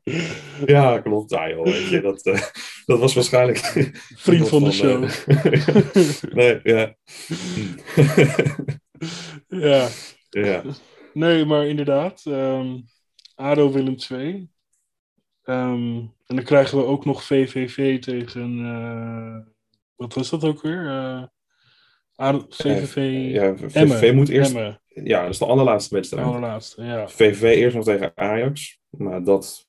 ja, 0.66 1.00
klopt. 1.00 1.30
Joh, 1.30 1.64
weet 1.64 1.88
je, 1.88 2.00
dat, 2.00 2.26
uh, 2.26 2.42
dat 2.84 2.98
was 2.98 3.14
waarschijnlijk... 3.14 3.58
Vriend 4.16 4.48
van 4.54 4.64
de 4.64 4.72
show. 4.72 5.02
Uh, 5.02 5.42
nee, 6.38 6.60
ja. 6.62 6.96
ja. 9.48 9.88
Ja. 10.30 10.62
Nee, 11.12 11.44
maar 11.44 11.66
inderdaad. 11.66 12.24
Um, 12.28 12.84
ADO 13.34 13.72
Willem 13.72 13.96
2. 13.96 14.32
Um, 14.32 14.48
ehm, 15.42 15.96
en 16.26 16.36
dan 16.36 16.44
krijgen 16.44 16.78
we 16.78 16.84
ook 16.84 17.04
nog 17.04 17.24
VVV 17.24 18.00
tegen... 18.00 18.58
Uh, 18.58 19.36
wat 19.96 20.14
was 20.14 20.30
dat 20.30 20.44
ook 20.44 20.62
weer? 20.62 20.84
Uh, 20.84 21.22
VVV, 22.48 22.96
ja, 23.32 23.56
VVV 23.56 24.12
moet 24.12 24.28
eerst. 24.28 24.54
Ja, 24.86 25.22
dat 25.22 25.30
is 25.30 25.38
de 25.38 25.46
allerlaatste 25.46 25.94
wedstrijd. 25.94 26.24
De 26.24 26.30
allerlaatste, 26.30 26.84
ja. 26.84 27.08
VVV 27.08 27.42
eerst 27.42 27.76
nog 27.76 27.84
tegen 27.84 28.12
Ajax. 28.14 28.80
Maar 28.90 29.24
dat 29.24 29.65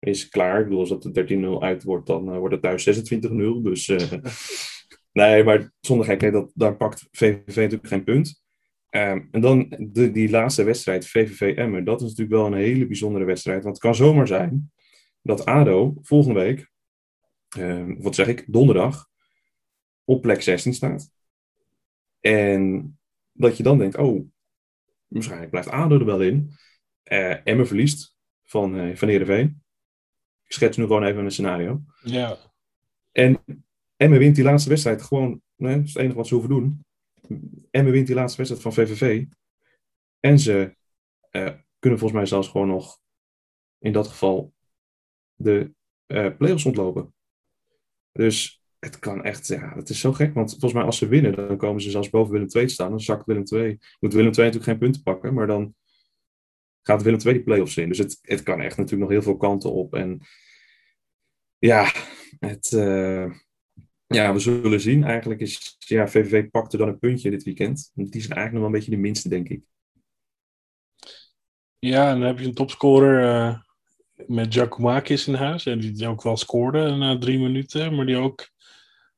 is 0.00 0.28
klaar. 0.28 0.58
Ik 0.58 0.64
bedoel, 0.64 0.80
als 0.80 0.88
dat 0.88 1.02
de 1.02 1.56
13-0 1.58 1.62
uit 1.62 1.82
wordt, 1.82 2.06
dan 2.06 2.32
uh, 2.32 2.38
wordt 2.38 2.54
het 2.54 2.62
thuis 2.62 3.12
26-0. 3.14 3.32
Dus 3.62 3.88
uh, 3.88 4.12
nee, 5.12 5.44
maar 5.44 5.72
zonder 5.80 6.06
gekheid, 6.06 6.32
dat, 6.32 6.50
daar 6.54 6.76
pakt 6.76 7.08
VVV 7.10 7.56
natuurlijk 7.56 7.86
geen 7.86 8.04
punt. 8.04 8.42
Um, 8.90 9.28
en 9.30 9.40
dan 9.40 9.74
de, 9.78 10.10
die 10.10 10.30
laatste 10.30 10.64
wedstrijd, 10.64 11.06
VVV 11.06 11.56
Emmer, 11.56 11.84
dat 11.84 12.00
is 12.00 12.08
natuurlijk 12.08 12.36
wel 12.36 12.46
een 12.46 12.64
hele 12.64 12.86
bijzondere 12.86 13.24
wedstrijd. 13.24 13.62
Want 13.62 13.74
het 13.74 13.84
kan 13.84 13.94
zomaar 13.94 14.26
zijn 14.26 14.72
dat 15.22 15.44
ADO 15.44 15.94
volgende 16.02 16.40
week, 16.40 16.70
um, 17.58 18.02
wat 18.02 18.14
zeg 18.14 18.26
ik, 18.26 18.44
donderdag, 18.46 19.08
op 20.04 20.22
plek 20.22 20.42
16 20.42 20.74
staat. 20.74 21.10
En 22.20 22.98
dat 23.32 23.56
je 23.56 23.62
dan 23.62 23.78
denkt, 23.78 23.96
oh, 23.96 24.26
waarschijnlijk 25.06 25.50
blijft 25.50 25.70
ADO 25.70 25.98
er 25.98 26.04
wel 26.04 26.22
in. 26.22 26.52
Uh, 27.04 27.46
Emmen 27.46 27.66
verliest 27.66 28.16
van, 28.44 28.74
uh, 28.74 28.96
van 28.96 29.08
Heerenveen. 29.08 29.59
Ik 30.50 30.56
schets 30.56 30.76
nu 30.76 30.82
gewoon 30.82 31.04
even 31.04 31.24
een 31.24 31.30
scenario. 31.30 31.82
Ja. 32.02 32.36
En 33.12 33.42
Emmen 33.96 34.18
wint 34.18 34.34
die 34.34 34.44
laatste 34.44 34.68
wedstrijd 34.68 35.02
gewoon, 35.02 35.42
nee, 35.56 35.76
dat 35.76 35.84
is 35.84 35.92
het 35.92 36.02
enige 36.02 36.16
wat 36.16 36.26
ze 36.26 36.34
hoeven 36.34 36.52
doen. 36.52 36.84
Emmen 37.70 37.92
wint 37.92 38.06
die 38.06 38.14
laatste 38.16 38.36
wedstrijd 38.36 38.62
van 38.62 38.72
VVV. 38.72 39.24
En 40.20 40.38
ze 40.38 40.76
uh, 41.30 41.52
kunnen 41.78 41.98
volgens 41.98 42.12
mij 42.12 42.26
zelfs 42.26 42.48
gewoon 42.48 42.68
nog, 42.68 42.98
in 43.78 43.92
dat 43.92 44.08
geval, 44.08 44.54
de 45.34 45.72
uh, 46.06 46.36
play-offs 46.36 46.64
ontlopen. 46.64 47.14
Dus 48.12 48.62
het 48.78 48.98
kan 48.98 49.24
echt, 49.24 49.46
ja, 49.46 49.74
het 49.74 49.88
is 49.88 50.00
zo 50.00 50.12
gek. 50.12 50.34
Want 50.34 50.50
volgens 50.50 50.72
mij 50.72 50.82
als 50.82 50.98
ze 50.98 51.08
winnen, 51.08 51.34
dan 51.34 51.56
komen 51.56 51.82
ze 51.82 51.90
zelfs 51.90 52.10
boven 52.10 52.32
Willem 52.32 52.48
II 52.50 52.66
te 52.66 52.72
staan. 52.72 52.90
Dan 52.90 53.00
zakt 53.00 53.26
Willem 53.26 53.44
II. 53.52 53.78
Moet 54.00 54.12
Willem 54.12 54.32
II 54.32 54.36
natuurlijk 54.36 54.64
geen 54.64 54.78
punten 54.78 55.02
pakken, 55.02 55.34
maar 55.34 55.46
dan 55.46 55.74
gaat 56.90 57.02
Willem 57.02 57.20
II 57.24 57.34
die 57.34 57.42
play-offs 57.42 57.76
in. 57.76 57.88
Dus 57.88 57.98
het, 57.98 58.18
het 58.22 58.42
kan 58.42 58.60
echt 58.60 58.76
natuurlijk 58.76 59.02
nog 59.02 59.10
heel 59.10 59.22
veel 59.22 59.36
kanten 59.36 59.72
op. 59.72 59.94
En 59.94 60.20
ja, 61.58 61.92
het, 62.38 62.70
uh, 62.74 63.32
ja, 64.06 64.32
we 64.32 64.38
zullen 64.38 64.80
zien. 64.80 65.04
Eigenlijk 65.04 65.40
is, 65.40 65.76
ja, 65.78 66.08
VVV 66.08 66.50
pakte 66.50 66.76
dan 66.76 66.88
een 66.88 66.98
puntje 66.98 67.30
dit 67.30 67.42
weekend. 67.42 67.90
Die 67.94 68.20
zijn 68.20 68.36
eigenlijk 68.36 68.52
nog 68.52 68.60
wel 68.60 68.64
een 68.64 68.72
beetje 68.72 68.90
de 68.90 68.96
minste, 68.96 69.28
denk 69.28 69.48
ik. 69.48 69.62
Ja, 71.78 72.10
en 72.10 72.18
dan 72.18 72.26
heb 72.26 72.38
je 72.38 72.46
een 72.46 72.54
topscorer 72.54 73.24
uh, 73.24 73.58
met 74.26 74.54
Giacomakis 74.54 75.26
in 75.26 75.34
huis. 75.34 75.66
En 75.66 75.78
die 75.78 76.08
ook 76.08 76.22
wel 76.22 76.36
scoorde 76.36 76.90
na 76.90 77.18
drie 77.18 77.38
minuten, 77.38 77.94
maar 77.94 78.06
die 78.06 78.16
ook 78.16 78.48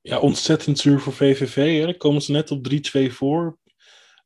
ja, 0.00 0.18
ontzettend 0.18 0.78
zuur 0.78 1.00
voor 1.00 1.12
VVV. 1.12 1.86
Hè. 1.86 1.96
Komen 1.96 2.22
ze 2.22 2.32
net 2.32 2.50
op 2.50 2.68
3-2 3.08 3.12
voor. 3.12 3.58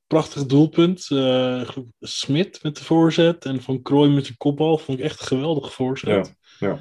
Prachtig 0.07 0.47
doelpunt. 0.47 1.09
Uh, 1.13 1.69
Smit 2.01 2.63
met 2.63 2.77
de 2.77 2.85
voorzet 2.85 3.45
en 3.45 3.63
Van 3.63 3.83
Krooi 3.83 4.11
met 4.11 4.27
de 4.27 4.37
kopbal. 4.37 4.79
Vond 4.79 4.99
ik 4.99 5.05
echt 5.05 5.21
een 5.21 5.27
geweldige 5.27 5.71
voorzet. 5.71 6.37
Ja, 6.59 6.69
ja. 6.69 6.81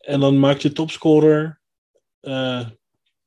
En 0.00 0.20
dan 0.20 0.38
maakt 0.38 0.62
je 0.62 0.72
topscorer. 0.72 1.60
Uh, 2.22 2.32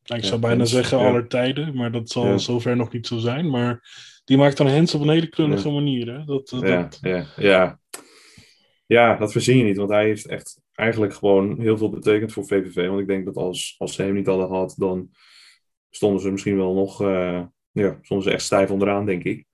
nou, 0.04 0.22
ik 0.22 0.24
zou 0.24 0.40
bijna 0.40 0.66
zeggen 0.66 0.98
aller 0.98 1.28
tijden, 1.28 1.76
maar 1.76 1.92
dat 1.92 2.10
zal 2.10 2.40
zover 2.40 2.76
nog 2.76 2.92
niet 2.92 3.08
zo 3.08 3.18
zijn. 3.18 3.50
Maar 3.50 3.82
die 4.26 4.38
maakt 4.38 4.58
dan 4.58 4.68
Hens 4.68 4.94
op 4.94 5.02
een 5.02 5.10
hele 5.10 5.30
krullige 5.30 5.70
manier. 5.70 6.14
Hè? 6.14 6.24
Dat, 6.26 6.50
dat, 6.50 6.62
ja, 6.62 6.90
ja, 7.02 7.26
ja. 7.36 7.80
ja, 8.86 9.18
dat 9.18 9.32
verzin 9.32 9.58
je 9.58 9.64
niet, 9.64 9.78
want 9.78 9.90
hij 9.90 10.06
heeft 10.06 10.28
echt 10.28 10.62
eigenlijk 10.74 11.14
gewoon 11.14 11.60
heel 11.60 11.78
veel 11.78 11.90
betekent 11.90 12.34
voor 12.34 12.46
VVV. 12.46 12.88
Want 12.88 13.00
ik 13.00 13.08
denk 13.08 13.26
dat 13.26 13.36
als, 13.36 13.76
als 13.78 13.94
ze 13.94 14.02
hem 14.02 14.14
niet 14.14 14.28
hadden 14.28 14.48
gehad, 14.48 14.74
dan 14.78 15.10
stonden 15.90 16.22
ze 16.22 16.32
misschien 16.32 16.58
wel 16.58 16.74
nog, 16.74 17.02
uh, 17.02 17.46
ja, 17.80 18.22
ze 18.22 18.32
echt 18.32 18.44
stijf 18.44 18.72
onderaan, 18.72 19.06
denk 19.06 19.24
ik. 19.24 19.46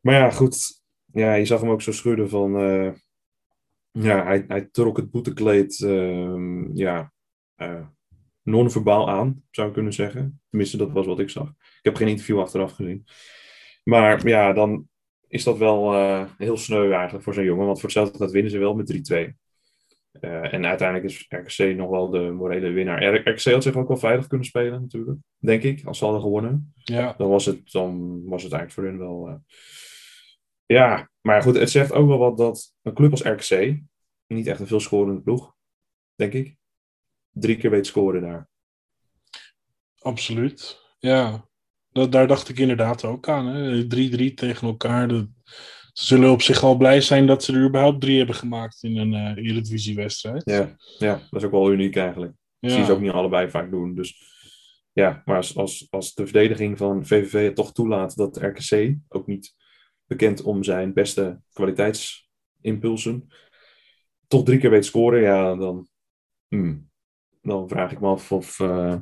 Maar 0.00 0.14
ja, 0.14 0.30
goed. 0.30 0.82
Ja, 1.12 1.34
je 1.34 1.44
zag 1.44 1.60
hem 1.60 1.70
ook 1.70 1.82
zo 1.82 1.92
schudden 1.92 2.28
van, 2.28 2.60
uh, 2.60 2.92
ja, 3.90 4.24
hij, 4.24 4.44
hij 4.48 4.68
trok 4.70 4.96
het 4.96 5.10
boetekleed, 5.10 5.78
uh, 5.78 6.68
ja, 6.74 7.12
uh, 7.56 7.86
non-verbaal 8.42 9.10
aan, 9.10 9.42
zou 9.50 9.68
ik 9.68 9.74
kunnen 9.74 9.92
zeggen. 9.92 10.40
Tenminste, 10.48 10.76
dat 10.76 10.92
was 10.92 11.06
wat 11.06 11.18
ik 11.18 11.30
zag. 11.30 11.48
Ik 11.48 11.80
heb 11.82 11.96
geen 11.96 12.08
interview 12.08 12.40
achteraf 12.40 12.72
gezien. 12.72 13.06
Maar 13.84 14.26
ja, 14.26 14.52
dan 14.52 14.88
is 15.28 15.44
dat 15.44 15.58
wel 15.58 15.94
uh, 15.94 16.24
heel 16.38 16.56
sneu 16.56 16.92
eigenlijk 16.92 17.24
voor 17.24 17.34
zo'n 17.34 17.44
jongen. 17.44 17.66
Want 17.66 17.76
voor 17.76 17.88
hetzelfde 17.88 18.18
dat 18.18 18.30
winnen 18.30 18.50
ze 18.50 18.58
wel 18.58 18.74
met 18.74 19.12
3-2. 19.12 19.41
Uh, 20.20 20.44
eh, 20.44 20.52
en 20.52 20.66
uiteindelijk 20.66 21.10
is 21.10 21.26
RKC 21.28 21.76
nog 21.76 21.90
wel 21.90 22.10
de 22.10 22.30
morele 22.30 22.70
winnaar. 22.70 23.14
RKC 23.14 23.42
had 23.42 23.62
zich 23.62 23.74
ook 23.74 23.88
wel 23.88 23.96
veilig 23.96 24.26
kunnen 24.26 24.46
spelen 24.46 24.80
natuurlijk, 24.80 25.18
denk 25.38 25.62
ik. 25.62 25.84
Als 25.84 25.98
ze 25.98 26.04
hadden 26.04 26.22
gewonnen. 26.22 26.74
Ja. 26.74 27.14
Dan, 27.18 27.28
was 27.28 27.46
het, 27.46 27.72
dan 27.72 28.22
was 28.24 28.42
het 28.42 28.52
eigenlijk 28.52 28.72
voor 28.72 28.84
hun 28.84 28.98
wel... 28.98 29.28
Uh... 29.28 29.34
Ja, 30.66 31.10
maar 31.20 31.42
goed, 31.42 31.56
het 31.56 31.70
zegt 31.70 31.92
ook 31.92 32.08
wel 32.08 32.18
wat 32.18 32.36
dat 32.36 32.74
een 32.82 32.94
club 32.94 33.10
als 33.10 33.22
RKC... 33.22 33.80
niet 34.26 34.46
echt 34.46 34.60
een 34.60 34.66
veel 34.66 34.80
scorende 34.80 35.20
ploeg, 35.20 35.54
denk 36.14 36.32
ik. 36.32 36.56
Drie 37.30 37.56
keer 37.56 37.70
weet 37.70 37.86
scoren 37.86 38.22
daar. 38.22 38.48
Absoluut, 39.98 40.80
ja. 40.98 41.48
Dat, 41.92 42.12
daar 42.12 42.26
dacht 42.26 42.48
ik 42.48 42.58
inderdaad 42.58 43.04
ook 43.04 43.28
aan. 43.28 43.82
3-3 43.82 43.86
tegen 44.34 44.68
elkaar. 44.68 45.26
Ze 45.92 46.04
zullen 46.06 46.30
op 46.30 46.42
zich 46.42 46.62
al 46.62 46.76
blij 46.76 47.00
zijn 47.00 47.26
dat 47.26 47.44
ze 47.44 47.52
er 47.52 47.64
überhaupt 47.64 48.00
drie 48.00 48.16
hebben 48.16 48.34
gemaakt 48.34 48.82
in 48.82 48.96
een 48.96 49.12
uh, 49.12 49.44
Eredivisie-wedstrijd. 49.44 50.42
Ja, 50.44 50.76
ja, 50.98 51.14
dat 51.30 51.40
is 51.40 51.46
ook 51.46 51.52
wel 51.52 51.72
uniek 51.72 51.96
eigenlijk. 51.96 52.32
Ja. 52.58 52.68
zie 52.68 52.84
ze 52.84 52.92
ook 52.92 53.00
niet 53.00 53.10
allebei 53.10 53.50
vaak 53.50 53.70
doen. 53.70 53.94
Dus 53.94 54.30
ja, 54.92 55.22
maar 55.24 55.36
als, 55.36 55.56
als, 55.56 55.86
als 55.90 56.14
de 56.14 56.24
verdediging 56.24 56.78
van 56.78 57.06
VVV 57.06 57.44
het 57.44 57.54
toch 57.54 57.72
toelaat 57.72 58.16
dat 58.16 58.36
RKC, 58.36 58.94
ook 59.08 59.26
niet 59.26 59.54
bekend 60.06 60.42
om 60.42 60.62
zijn 60.62 60.92
beste 60.92 61.40
kwaliteitsimpulsen, 61.52 63.28
toch 64.26 64.44
drie 64.44 64.58
keer 64.58 64.70
weet 64.70 64.84
scoren, 64.84 65.20
ja, 65.20 65.54
dan, 65.56 65.88
hmm, 66.48 66.90
dan 67.42 67.68
vraag 67.68 67.92
ik 67.92 68.00
me 68.00 68.06
af 68.06 68.32
of, 68.32 68.58
uh, 68.58 68.96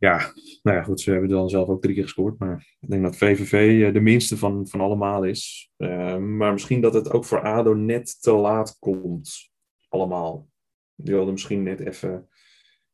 ja, 0.00 0.32
nou 0.62 0.76
ja, 0.76 0.82
goed, 0.82 1.00
ze 1.00 1.10
hebben 1.10 1.28
dan 1.28 1.48
zelf 1.48 1.68
ook 1.68 1.82
drie 1.82 1.94
keer 1.94 2.02
gescoord. 2.02 2.38
Maar 2.38 2.76
ik 2.80 2.90
denk 2.90 3.02
dat 3.02 3.16
VVV 3.16 3.82
eh, 3.86 3.92
de 3.92 4.00
minste 4.00 4.36
van, 4.36 4.68
van 4.68 4.80
allemaal 4.80 5.24
is. 5.24 5.70
Uh, 5.76 6.16
maar 6.16 6.52
misschien 6.52 6.80
dat 6.80 6.94
het 6.94 7.12
ook 7.12 7.24
voor 7.24 7.42
ADO 7.42 7.74
net 7.74 8.22
te 8.22 8.32
laat 8.32 8.76
komt. 8.78 9.50
Allemaal. 9.88 10.48
Die 10.94 11.14
wilden 11.14 11.32
misschien 11.32 11.62
net 11.62 11.80
even 11.80 12.28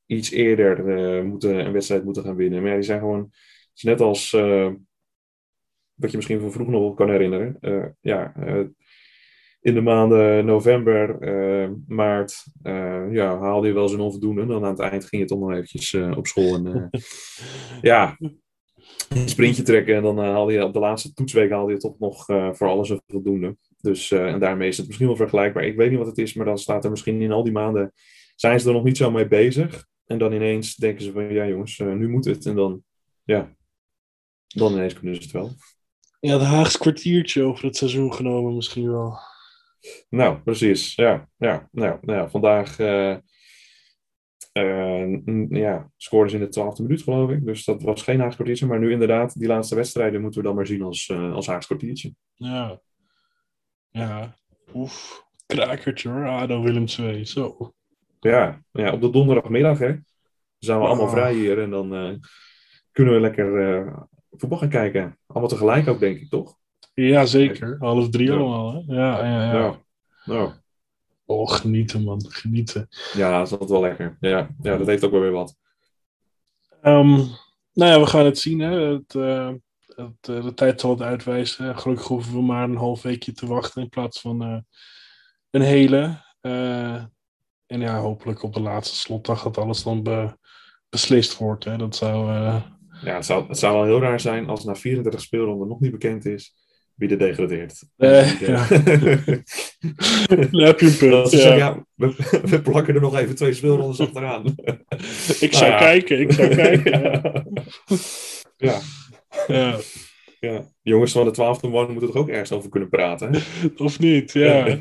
iets 0.07 0.31
eerder 0.31 0.99
uh, 0.99 1.25
moeten, 1.25 1.67
een 1.67 1.73
wedstrijd 1.73 2.05
moeten 2.05 2.23
gaan 2.23 2.37
winnen. 2.37 2.61
Maar 2.61 2.71
ja, 2.71 2.77
die 2.77 2.85
zijn 2.85 3.01
gewoon... 3.01 3.21
Het 3.21 3.71
is 3.75 3.83
net 3.83 4.01
als... 4.01 4.31
wat 5.95 6.11
je 6.11 6.17
misschien 6.17 6.41
van 6.41 6.53
vroeger 6.53 6.75
nog 6.75 6.95
kan 6.95 7.11
herinneren. 7.11 7.59
ja, 8.01 8.33
in 9.67 9.75
de 9.75 9.81
maanden 9.81 10.45
november, 10.45 11.17
uh, 11.21 11.71
maart, 11.87 12.45
uh, 12.63 13.13
ja, 13.13 13.39
haalde 13.39 13.67
je 13.67 13.75
wel 13.75 13.89
zijn 13.89 14.01
onvoldoende. 14.01 14.47
Dan 14.47 14.65
aan 14.65 14.71
het 14.71 14.81
eind 14.81 15.05
ging 15.05 15.23
je 15.23 15.29
toch 15.29 15.39
nog 15.39 15.53
eventjes 15.53 15.93
uh, 15.93 16.17
op 16.17 16.27
school 16.27 16.55
en 16.55 16.91
ja, 17.93 18.17
een 19.09 19.29
sprintje 19.29 19.63
trekken. 19.63 19.97
En 19.97 20.03
dan 20.03 20.19
haalde 20.19 20.53
je 20.53 20.65
op 20.65 20.73
de 20.73 20.79
laatste 20.79 21.13
toetsweek 21.13 21.51
haalde 21.51 21.73
je 21.73 21.79
toch 21.79 21.99
nog 21.99 22.25
voor 22.57 22.69
alles 22.69 22.91
een 22.91 23.03
voldoende. 23.07 23.57
Dus 23.81 24.11
en 24.11 24.41
daarmee 24.41 24.69
is 24.69 24.77
het 24.77 24.87
misschien 24.87 25.07
wel 25.07 25.17
vergelijkbaar. 25.17 25.65
Ik 25.65 25.77
weet 25.77 25.91
niet 25.91 25.99
wat 25.99 26.07
het 26.07 26.19
is, 26.19 26.35
maar 26.35 26.47
dan 26.47 26.59
staat 26.59 26.85
er 26.85 26.91
misschien 26.91 27.21
in 27.21 27.33
al 27.33 27.45
die 27.45 27.53
maanden, 27.53 27.93
zijn 28.37 28.61
ze 28.61 28.69
er 28.69 28.75
nog 28.75 28.85
niet 28.85 28.97
zo 28.97 29.11
mee 29.11 29.29
bezig. 29.29 29.87
En 30.07 30.19
dan 30.19 30.33
ineens 30.33 30.77
denken 30.77 31.05
ze 31.05 31.13
van, 31.13 31.33
ja 31.33 31.47
jongens, 31.47 31.79
nu 31.79 32.09
moet 32.09 32.25
het. 32.25 32.47
En 32.47 32.57
dan, 32.57 32.83
ja, 33.25 33.57
dan 34.47 34.73
ineens 34.73 34.95
kunnen 34.95 35.15
ze 35.15 35.23
het 35.23 35.31
wel. 35.31 35.51
Ja, 36.21 36.39
de 36.39 36.45
Haagse 36.45 36.79
kwartiertje 36.79 37.43
over 37.43 37.65
het 37.65 37.77
seizoen 37.77 38.15
genomen 38.15 38.55
misschien 38.55 38.91
wel. 38.91 39.19
Nou, 40.09 40.39
precies. 40.39 40.95
Ja, 40.95 41.29
ja, 41.37 41.69
nou, 41.73 41.99
nou 42.01 42.31
vandaag 42.31 42.79
uh, 42.79 43.17
uh, 44.53 45.49
ja, 45.49 45.91
scoorden 45.97 46.31
ze 46.31 46.37
in 46.37 46.43
de 46.43 46.49
twaalfde 46.49 46.83
minuut, 46.83 47.03
geloof 47.03 47.31
ik. 47.31 47.45
Dus 47.45 47.65
dat 47.65 47.83
was 47.83 48.03
geen 48.03 48.21
Haagse 48.21 48.35
kwartiertje. 48.35 48.67
Maar 48.67 48.79
nu 48.79 48.93
inderdaad, 48.93 49.39
die 49.39 49.49
laatste 49.49 49.75
wedstrijden 49.75 50.21
moeten 50.21 50.41
we 50.41 50.47
dan 50.47 50.57
maar 50.57 50.67
zien 50.67 50.83
als, 50.83 51.09
uh, 51.09 51.35
als 51.35 51.67
kwartiertje. 51.67 52.15
Ja. 52.35 52.81
Ja. 53.91 54.37
Oef. 54.75 55.25
Krakertje 55.47 56.09
hoor. 56.09 56.27
ADO 56.27 56.63
Willem 56.63 56.85
II. 56.99 57.25
Zo. 57.25 57.73
Ja. 58.21 58.63
ja, 58.73 58.93
op 58.93 59.01
de 59.01 59.11
donderdagmiddag 59.11 59.79
hè. 59.79 59.89
Dan 59.89 60.05
zijn 60.59 60.79
we 60.79 60.85
oh. 60.85 60.91
allemaal 60.91 61.09
vrij 61.09 61.35
hier. 61.35 61.59
En 61.63 61.71
dan 61.71 62.21
kunnen 62.93 63.15
we 63.15 63.21
lekker 63.21 64.09
voetbal 64.31 64.59
gaan 64.59 64.69
kijken. 64.69 65.19
Allemaal 65.27 65.49
tegelijk 65.49 65.89
ook, 65.89 66.01
denk 66.01 66.19
ik, 66.19 66.29
toch? 66.29 66.59
Ja, 67.05 67.27
zeker. 67.27 67.77
Half 67.79 68.09
drie 68.09 68.33
allemaal, 68.33 68.73
hè? 68.73 68.95
Ja, 68.95 69.25
ja, 69.25 69.45
ja. 69.45 69.53
ja. 69.53 69.81
Nou. 70.25 70.53
Oh, 71.25 71.51
genieten, 71.51 72.05
man. 72.05 72.25
Genieten. 72.29 72.89
Ja, 73.13 73.39
dat 73.39 73.47
is 73.47 73.53
altijd 73.53 73.71
wel 73.71 73.81
lekker. 73.81 74.17
Ja, 74.21 74.49
ja 74.63 74.77
dat 74.77 74.87
heeft 74.87 75.05
ook 75.05 75.11
wel 75.11 75.21
weer 75.21 75.31
wat. 75.31 75.57
Um, 76.83 77.15
nou 77.73 77.93
ja, 77.93 78.01
we 78.01 78.07
gaan 78.07 78.25
het 78.25 78.39
zien, 78.39 78.61
hè. 78.61 78.81
Het, 78.93 79.15
uh, 79.15 79.53
het, 79.87 80.29
uh, 80.29 80.43
de 80.45 80.55
tijd 80.55 80.81
zal 80.81 80.91
het 80.91 81.03
uitwijzen. 81.03 81.79
Gelukkig 81.79 82.07
hoeven 82.07 82.33
we 82.33 82.43
maar 82.43 82.65
een 82.65 82.77
half 82.77 83.03
weekje 83.03 83.33
te 83.33 83.47
wachten 83.47 83.83
in 83.83 83.89
plaats 83.89 84.21
van 84.21 84.43
uh, 84.43 84.59
een 85.51 85.63
hele. 85.63 86.25
en 86.41 87.81
ja, 87.81 87.99
hopelijk 87.99 88.43
op 88.43 88.55
de 88.55 88.61
laatste 88.61 88.97
slotdag 88.97 89.43
dat 89.43 89.59
alles 89.59 89.83
dan 89.83 90.03
be, 90.03 90.37
beslist 90.89 91.37
wordt. 91.37 91.65
Hè. 91.65 91.77
Dat 91.77 91.97
zou... 91.97 92.33
Ja, 93.03 93.15
het 93.15 93.27
zou, 93.27 93.49
het 93.49 93.59
zou 93.59 93.75
wel 93.75 93.85
heel 93.85 94.01
raar 94.01 94.21
zijn 94.21 94.49
als 94.49 94.65
na 94.65 94.75
34 94.75 95.21
speelronden 95.21 95.69
nog 95.69 95.81
niet 95.81 95.91
bekend 95.91 96.25
is 96.25 96.65
wie 96.97 97.09
er 97.09 97.19
degradeert. 97.19 97.83
Uh, 97.97 98.41
ja. 98.41 98.67
Dan 100.51 100.63
heb 100.63 100.81
je 100.81 100.87
een 100.87 100.97
punt. 100.97 101.31
Ja. 101.31 101.39
Zeggen, 101.39 101.57
ja, 101.57 101.87
we, 101.95 102.15
we, 102.45 102.61
plakken 102.61 102.95
er 102.95 103.01
nog 103.01 103.17
even 103.17 103.35
twee 103.35 103.53
speelrondes 103.53 104.01
achteraan. 104.01 104.45
ik 105.41 105.53
zou 105.53 105.71
nou, 105.71 105.83
kijken, 105.83 106.21
ik 106.21 106.33
zou 106.33 106.55
kijken. 106.55 107.01
ja. 108.57 108.81
ja. 109.47 109.77
ja. 110.41 110.65
Jongens 110.83 111.13
van 111.13 111.25
de 111.25 111.31
twaalfde 111.31 111.69
man 111.69 111.93
moeten 111.93 112.11
er 112.11 112.19
ook 112.19 112.29
ergens 112.29 112.53
over 112.53 112.71
kunnen 112.71 112.89
praten. 112.89 113.43
Of 113.77 113.99
niet, 113.99 114.33
ja. 114.33 114.79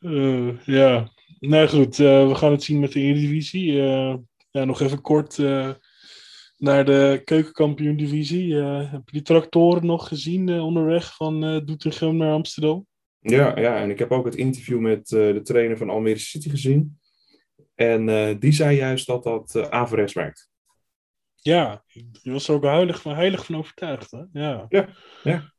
uh, 0.00 0.48
ja. 0.64 1.12
Nou 1.40 1.68
goed, 1.68 1.98
uh, 1.98 2.28
we 2.28 2.34
gaan 2.34 2.52
het 2.52 2.62
zien 2.62 2.80
met 2.80 2.92
de 2.92 3.00
Eredivisie. 3.00 3.72
ja, 4.50 4.64
nog 4.64 4.80
even 4.80 5.00
kort 5.00 5.38
naar 6.60 6.84
de 6.84 7.22
keukenkampioen-divisie. 7.24 8.46
Uh, 8.46 8.90
heb 8.90 9.02
je 9.04 9.12
die 9.12 9.22
tractoren 9.22 9.86
nog 9.86 10.08
gezien 10.08 10.48
uh, 10.48 10.64
onderweg 10.64 11.16
van 11.16 11.44
uh, 11.44 11.60
Doetinchem 11.64 12.16
naar 12.16 12.32
Amsterdam? 12.32 12.86
Ja, 13.20 13.58
ja, 13.58 13.76
en 13.76 13.90
ik 13.90 13.98
heb 13.98 14.10
ook 14.10 14.24
het 14.24 14.34
interview 14.34 14.78
met 14.78 15.08
de 15.08 15.40
trainer 15.42 15.76
van 15.76 15.90
Almere 15.90 16.18
City 16.18 16.50
gezien. 16.50 16.98
En 17.74 18.38
die 18.38 18.52
zei 18.52 18.76
juist 18.76 19.06
dat 19.06 19.22
dat 19.22 19.54
uh, 19.54 19.62
averechts 19.68 20.12
werkt. 20.12 20.50
Ja, 21.34 21.84
die 22.22 22.32
was 22.32 22.48
er 22.48 22.54
ook 22.54 22.64
heilig 22.64 23.00
van, 23.00 23.14
heilig 23.14 23.44
van 23.44 23.56
overtuigd. 23.56 24.10
Hè? 24.10 24.22
Ja, 24.32 24.66
ja. 24.68 24.88
ja. 25.22 25.52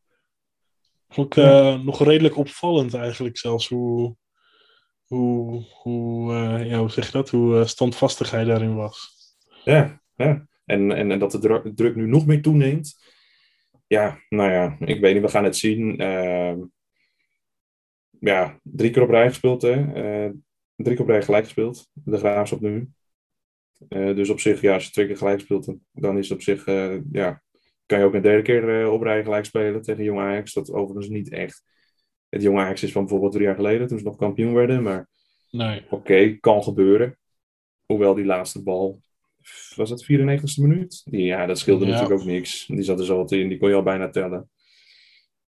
Ook 1.16 1.36
nog 1.84 2.04
redelijk 2.04 2.38
opvallend 2.38 2.94
eigenlijk 2.94 3.38
zelfs 3.38 3.68
hoe, 3.68 4.16
hoe, 5.06 5.66
hoe, 5.82 6.34
ja, 6.66 6.80
hoe 6.80 6.90
zeg 6.90 7.06
je 7.06 7.12
dat, 7.12 7.30
hoe 7.30 7.66
standvastig 7.66 8.32
hij 8.32 8.44
daarin 8.44 8.76
was. 8.76 9.10
Ja, 9.64 10.02
ja. 10.16 10.50
En, 10.72 10.92
en, 10.92 11.12
en 11.12 11.20
dat 11.20 11.32
de 11.32 11.72
druk 11.76 11.96
nu 11.96 12.08
nog 12.08 12.26
meer 12.26 12.42
toeneemt. 12.42 13.10
Ja, 13.88 14.20
nou 14.30 14.52
ja, 14.52 14.78
ik 14.80 15.00
weet 15.00 15.14
niet, 15.14 15.24
we 15.24 15.30
gaan 15.30 15.44
het 15.44 15.58
zien. 15.58 16.02
Uh, 16.02 16.56
ja, 18.20 18.60
drie 18.64 18.92
keer 18.92 19.02
op 19.02 19.10
rij 19.10 19.28
gespeeld, 19.28 19.62
hè. 19.62 19.76
Uh, 20.26 20.32
drie 20.76 20.96
keer 20.96 21.02
op 21.02 21.10
rij 21.10 21.22
gelijk 21.22 21.44
gespeeld. 21.44 21.90
De 21.94 22.18
Graafschap 22.18 22.62
nu. 22.62 22.90
Uh, 23.90 24.16
dus 24.16 24.30
op 24.30 24.40
zich, 24.40 24.62
ja, 24.62 24.74
als 24.74 24.86
je 24.86 24.92
twee 24.92 25.08
keer 25.08 25.18
gelijk 25.18 25.40
speelt, 25.40 25.74
dan 25.92 26.18
is 26.18 26.30
het 26.30 26.38
op 26.38 26.44
zich, 26.44 26.68
uh, 26.68 26.98
ja, 27.12 27.42
kan 27.86 28.00
je 28.00 28.06
ook 28.06 28.14
een 28.14 28.22
derde 28.22 28.42
keer 28.42 28.92
op 28.92 29.02
rij 29.02 29.24
gelijk 29.24 29.46
spelen 29.46 29.82
tegen 29.82 30.04
Jong 30.04 30.20
Ajax. 30.20 30.54
Dat 30.54 30.72
overigens 30.72 31.10
niet 31.10 31.32
echt. 31.32 31.64
Het 32.30 32.42
Jong 32.42 32.60
Ajax 32.60 32.84
is 32.84 32.92
van 32.92 33.02
bijvoorbeeld 33.02 33.32
drie 33.32 33.46
jaar 33.46 33.56
geleden, 33.56 33.88
toen 33.88 33.98
ze 33.98 34.04
nog 34.04 34.16
kampioen 34.16 34.54
werden. 34.54 34.84
Maar 34.84 35.08
nee. 35.50 35.84
oké, 35.84 35.94
okay, 35.94 36.38
kan 36.40 36.64
gebeuren. 36.64 37.18
Hoewel 37.86 38.14
die 38.14 38.26
laatste 38.26 38.64
bal 38.64 39.02
was 39.76 39.90
het 39.90 40.04
94ste 40.04 40.62
minuut? 40.62 41.02
ja, 41.06 41.46
dat 41.46 41.60
scheelde 41.60 41.86
natuurlijk 41.86 42.20
ook 42.20 42.28
niks. 42.28 42.66
Die 42.66 42.84
zat 42.84 43.00
er 43.00 43.06
zo 43.06 43.18
wat 43.18 43.32
in, 43.32 43.50
die 43.50 43.58
kon 43.58 43.70
je 43.70 43.76
al 43.76 43.84
bijna 43.84 44.10
tellen. 44.10 44.50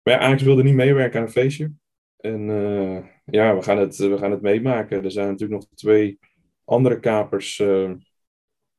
Maar 0.03 0.13
ja, 0.13 0.19
Ajax 0.19 0.43
wilde 0.43 0.63
niet 0.63 0.73
meewerken 0.73 1.19
aan 1.19 1.25
een 1.25 1.31
feestje. 1.31 1.71
En 2.17 2.49
uh, 2.49 3.05
ja, 3.25 3.55
we 3.55 3.61
gaan, 3.61 3.77
het, 3.77 3.97
we 3.97 4.17
gaan 4.17 4.31
het 4.31 4.41
meemaken. 4.41 5.03
Er 5.03 5.11
zijn 5.11 5.27
natuurlijk 5.27 5.61
nog 5.61 5.69
twee 5.73 6.19
andere 6.65 6.99
kapers 6.99 7.59
uh, 7.59 7.91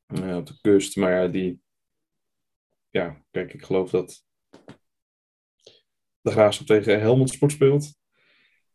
uh, 0.07 0.37
op 0.37 0.47
de 0.47 0.59
kust. 0.61 0.97
Maar 0.97 1.13
ja, 1.13 1.29
die... 1.29 1.61
Ja, 2.91 3.23
kijk, 3.31 3.55
ik 3.55 3.63
geloof 3.63 3.91
dat 3.91 4.25
de 6.21 6.31
Graafschap 6.31 6.67
tegen 6.67 7.01
Helmond 7.01 7.31
Sport 7.31 7.53
speelt. 7.53 7.95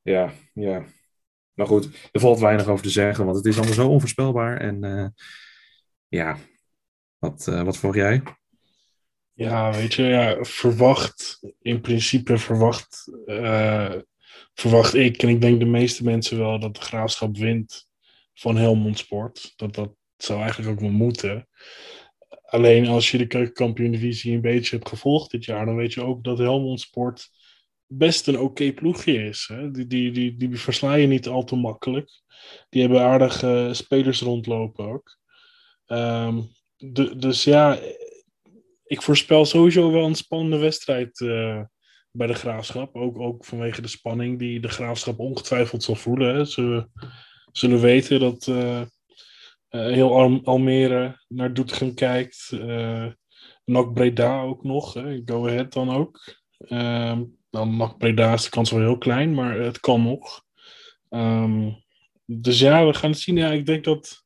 Ja, 0.01 0.33
ja. 0.53 0.85
Maar 1.53 1.67
goed, 1.67 2.09
er 2.11 2.19
valt 2.19 2.39
weinig 2.39 2.67
over 2.67 2.83
te 2.83 2.89
zeggen, 2.89 3.25
want 3.25 3.37
het 3.37 3.45
is 3.45 3.57
allemaal 3.57 3.73
zo 3.73 3.89
onvoorspelbaar. 3.89 4.57
En 4.57 5.13
ja, 6.11 6.37
wat, 7.17 7.47
uh, 7.49 7.63
wat 7.63 7.95
jij? 7.95 8.23
Ja, 9.33 9.71
weet 9.71 9.93
je, 9.93 10.03
ja, 10.03 10.43
verwacht, 10.43 11.39
in 11.61 11.81
principe 11.81 12.37
verwacht, 12.37 13.11
uh, 13.25 13.95
verwacht 14.53 14.93
ik, 14.93 15.23
en 15.23 15.29
ik 15.29 15.41
denk 15.41 15.59
de 15.59 15.65
meeste 15.65 16.03
mensen 16.03 16.37
wel, 16.37 16.59
dat 16.59 16.75
de 16.75 16.81
graafschap 16.81 17.37
wint 17.37 17.87
van 18.33 18.55
Helmond 18.55 18.97
Sport. 18.97 19.53
Dat 19.55 19.75
dat 19.75 19.95
zou 20.17 20.39
eigenlijk 20.41 20.71
ook 20.71 20.79
wel 20.79 20.89
moeten. 20.89 21.47
Alleen 22.41 22.87
als 22.87 23.11
je 23.11 23.17
de 23.17 23.27
keukenkampioen-divisie 23.27 24.33
een 24.33 24.41
beetje 24.41 24.75
hebt 24.75 24.89
gevolgd 24.89 25.31
dit 25.31 25.45
jaar, 25.45 25.65
dan 25.65 25.75
weet 25.75 25.93
je 25.93 26.03
ook 26.03 26.23
dat 26.23 26.37
Helmond 26.37 26.79
Sport 26.79 27.29
best 27.87 28.27
een 28.27 28.39
oké 28.39 28.71
ploegje 28.73 29.23
is. 29.23 29.45
Hè? 29.47 29.71
Die, 29.71 29.87
die, 29.87 30.11
die, 30.11 30.37
die 30.37 30.59
versla 30.59 30.93
je 30.93 31.07
niet 31.07 31.27
al 31.27 31.43
te 31.43 31.55
makkelijk. 31.55 32.21
Die 32.69 32.81
hebben 32.81 33.01
aardige 33.01 33.69
spelers 33.71 34.21
rondlopen 34.21 34.85
ook. 34.85 35.19
Ehm, 35.85 36.41
dus 37.17 37.43
ja, 37.43 37.79
ik 38.83 39.01
voorspel 39.01 39.45
sowieso 39.45 39.91
wel 39.91 40.05
een 40.05 40.15
spannende 40.15 40.57
wedstrijd 40.57 41.19
uh, 41.19 41.61
bij 42.11 42.27
de 42.27 42.33
Graafschap. 42.33 42.95
Ook, 42.95 43.19
ook 43.19 43.45
vanwege 43.45 43.81
de 43.81 43.87
spanning 43.87 44.39
die 44.39 44.59
de 44.59 44.69
Graafschap 44.69 45.19
ongetwijfeld 45.19 45.83
zal 45.83 45.95
voelen. 45.95 46.47
Ze 46.47 46.87
zullen 47.51 47.79
weten 47.79 48.19
dat 48.19 48.47
uh, 48.47 48.81
uh, 48.81 48.85
heel 49.69 50.41
Almere 50.43 51.23
naar 51.27 51.53
Doetinchem 51.53 51.93
kijkt. 51.93 52.51
Uh, 52.53 53.07
Breda 53.93 54.41
ook 54.41 54.63
nog. 54.63 54.93
Hè. 54.93 55.21
Go 55.25 55.47
Ahead 55.47 55.73
dan 55.73 55.91
ook. 55.91 56.19
Ehm, 56.57 57.23
dan 57.49 57.77
NAC 57.77 57.97
Breda 57.97 58.33
is 58.33 58.43
de 58.43 58.49
kans 58.49 58.71
wel 58.71 58.79
heel 58.79 58.97
klein, 58.97 59.33
maar 59.33 59.59
het 59.59 59.79
kan 59.79 60.03
nog. 60.03 60.43
Um, 61.09 61.83
dus 62.25 62.59
ja, 62.59 62.85
we 62.85 62.93
gaan 62.93 63.09
het 63.09 63.19
zien. 63.19 63.37
Ja, 63.37 63.51
ik 63.51 63.65
denk 63.65 63.83
dat... 63.83 64.25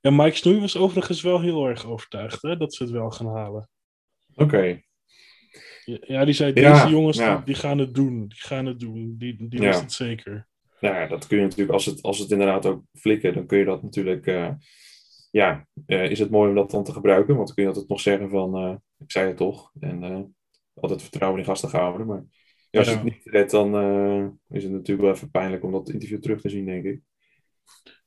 Ja, 0.00 0.10
Mike 0.10 0.36
Snoei 0.36 0.60
was 0.60 0.76
overigens 0.76 1.22
wel 1.22 1.40
heel 1.40 1.66
erg 1.66 1.86
overtuigd 1.86 2.42
hè, 2.42 2.56
dat 2.56 2.74
ze 2.74 2.82
het 2.82 2.92
wel 2.92 3.10
gaan 3.10 3.26
halen. 3.26 3.68
Oké. 4.34 4.80
Ja, 5.84 6.24
die 6.24 6.34
zei, 6.34 6.52
deze 6.52 6.88
jongens 6.88 7.44
Die, 7.44 7.54
gaan 7.54 7.78
het 7.78 7.94
doen. 7.94 8.28
Die 8.28 8.40
gaan 8.40 8.66
het 8.66 8.80
doen. 8.80 9.14
Die, 9.18 9.48
die 9.48 9.60
wist 9.60 9.80
het 9.80 9.92
zeker. 9.92 10.48
Ja, 10.80 11.06
dat 11.06 11.26
kun 11.26 11.36
je 11.36 11.42
natuurlijk, 11.42 11.70
als 11.70 11.86
het, 11.86 12.02
als 12.02 12.18
het 12.18 12.30
inderdaad 12.30 12.66
ook 12.66 12.82
flikken, 12.92 13.34
dan 13.34 13.46
kun 13.46 13.58
je 13.58 13.64
dat 13.64 13.82
natuurlijk, 13.82 14.26
uh, 14.26 14.50
ja, 15.30 15.66
uh, 15.86 16.10
is 16.10 16.18
het 16.18 16.30
mooi 16.30 16.48
om 16.48 16.54
dat 16.54 16.70
dan 16.70 16.84
te 16.84 16.92
gebruiken, 16.92 17.34
want 17.34 17.46
dan 17.46 17.54
kun 17.54 17.64
je 17.64 17.70
altijd 17.70 17.88
nog 17.88 18.00
zeggen 18.00 18.30
van, 18.30 18.64
uh, 18.64 18.76
ik 18.98 19.10
zei 19.10 19.26
het 19.26 19.36
toch, 19.36 19.72
en 19.80 20.34
altijd 20.74 21.02
vertrouwen 21.02 21.40
in 21.40 21.46
gasten 21.46 21.70
houden, 21.70 22.06
maar 22.06 22.24
ja, 22.70 22.78
als 22.78 22.88
je 22.88 22.94
het 22.94 23.04
niet 23.04 23.24
redt, 23.24 23.50
dan 23.50 23.74
is 24.48 24.62
het 24.62 24.72
natuurlijk 24.72 25.00
wel 25.00 25.14
even 25.14 25.30
pijnlijk 25.30 25.64
om 25.64 25.72
dat 25.72 25.90
interview 25.90 26.20
terug 26.20 26.40
te 26.40 26.48
zien, 26.48 26.64
denk 26.64 26.84
ik. 26.84 27.00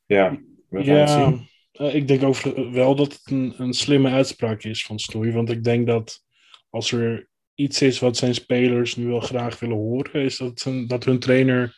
Ja, 0.06 0.39
we 0.69 0.84
gaan 0.84 0.95
ja, 0.95 0.99
het 0.99 1.10
zien. 1.10 1.47
Ik 1.74 2.08
denk 2.08 2.24
ook 2.24 2.38
wel 2.72 2.96
dat 2.96 3.14
het 3.14 3.32
een, 3.32 3.54
een 3.58 3.74
slimme 3.74 4.10
uitspraak 4.10 4.64
is 4.64 4.86
van 4.86 5.00
Stoei, 5.00 5.32
want 5.32 5.50
ik 5.50 5.64
denk 5.64 5.88
dat 5.88 6.24
als 6.70 6.92
er 6.92 7.28
iets 7.56 7.82
is 7.82 8.00
wat 8.00 8.18
zijn 8.18 8.34
spelers 8.34 8.96
nu 8.96 9.08
wel 9.08 9.20
graag 9.20 9.60
willen 9.60 9.78
horen, 9.78 10.22
is 10.22 10.38
dat, 10.38 10.68
dat 10.88 11.04
hun 11.04 11.20
trainer 11.20 11.76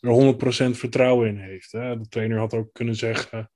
er 0.00 0.34
100% 0.34 0.36
vertrouwen 0.70 1.28
in 1.28 1.36
heeft. 1.36 1.72
Hè? 1.72 1.98
De 1.98 2.08
trainer 2.08 2.38
had 2.38 2.54
ook 2.54 2.72
kunnen 2.72 2.94
zeggen, 2.94 3.50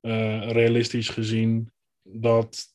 uh, 0.00 0.50
realistisch 0.50 1.08
gezien, 1.08 1.72
dat 2.02 2.66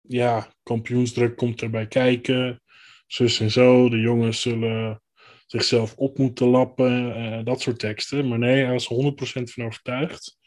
ja, 0.00 0.52
kampioensdruk 0.62 1.36
komt 1.36 1.62
erbij 1.62 1.86
kijken, 1.86 2.62
zus 3.06 3.40
en 3.40 3.50
zo, 3.50 3.88
de 3.88 4.00
jongens 4.00 4.40
zullen 4.40 5.02
zichzelf 5.46 5.96
op 5.96 6.18
moeten 6.18 6.46
lappen, 6.46 7.44
dat 7.44 7.60
soort 7.60 7.78
teksten. 7.78 8.28
Maar 8.28 8.38
nee, 8.38 8.64
hij 8.64 8.72
was 8.72 8.88
100% 8.88 9.42
van 9.42 9.64
overtuigd. 9.64 10.38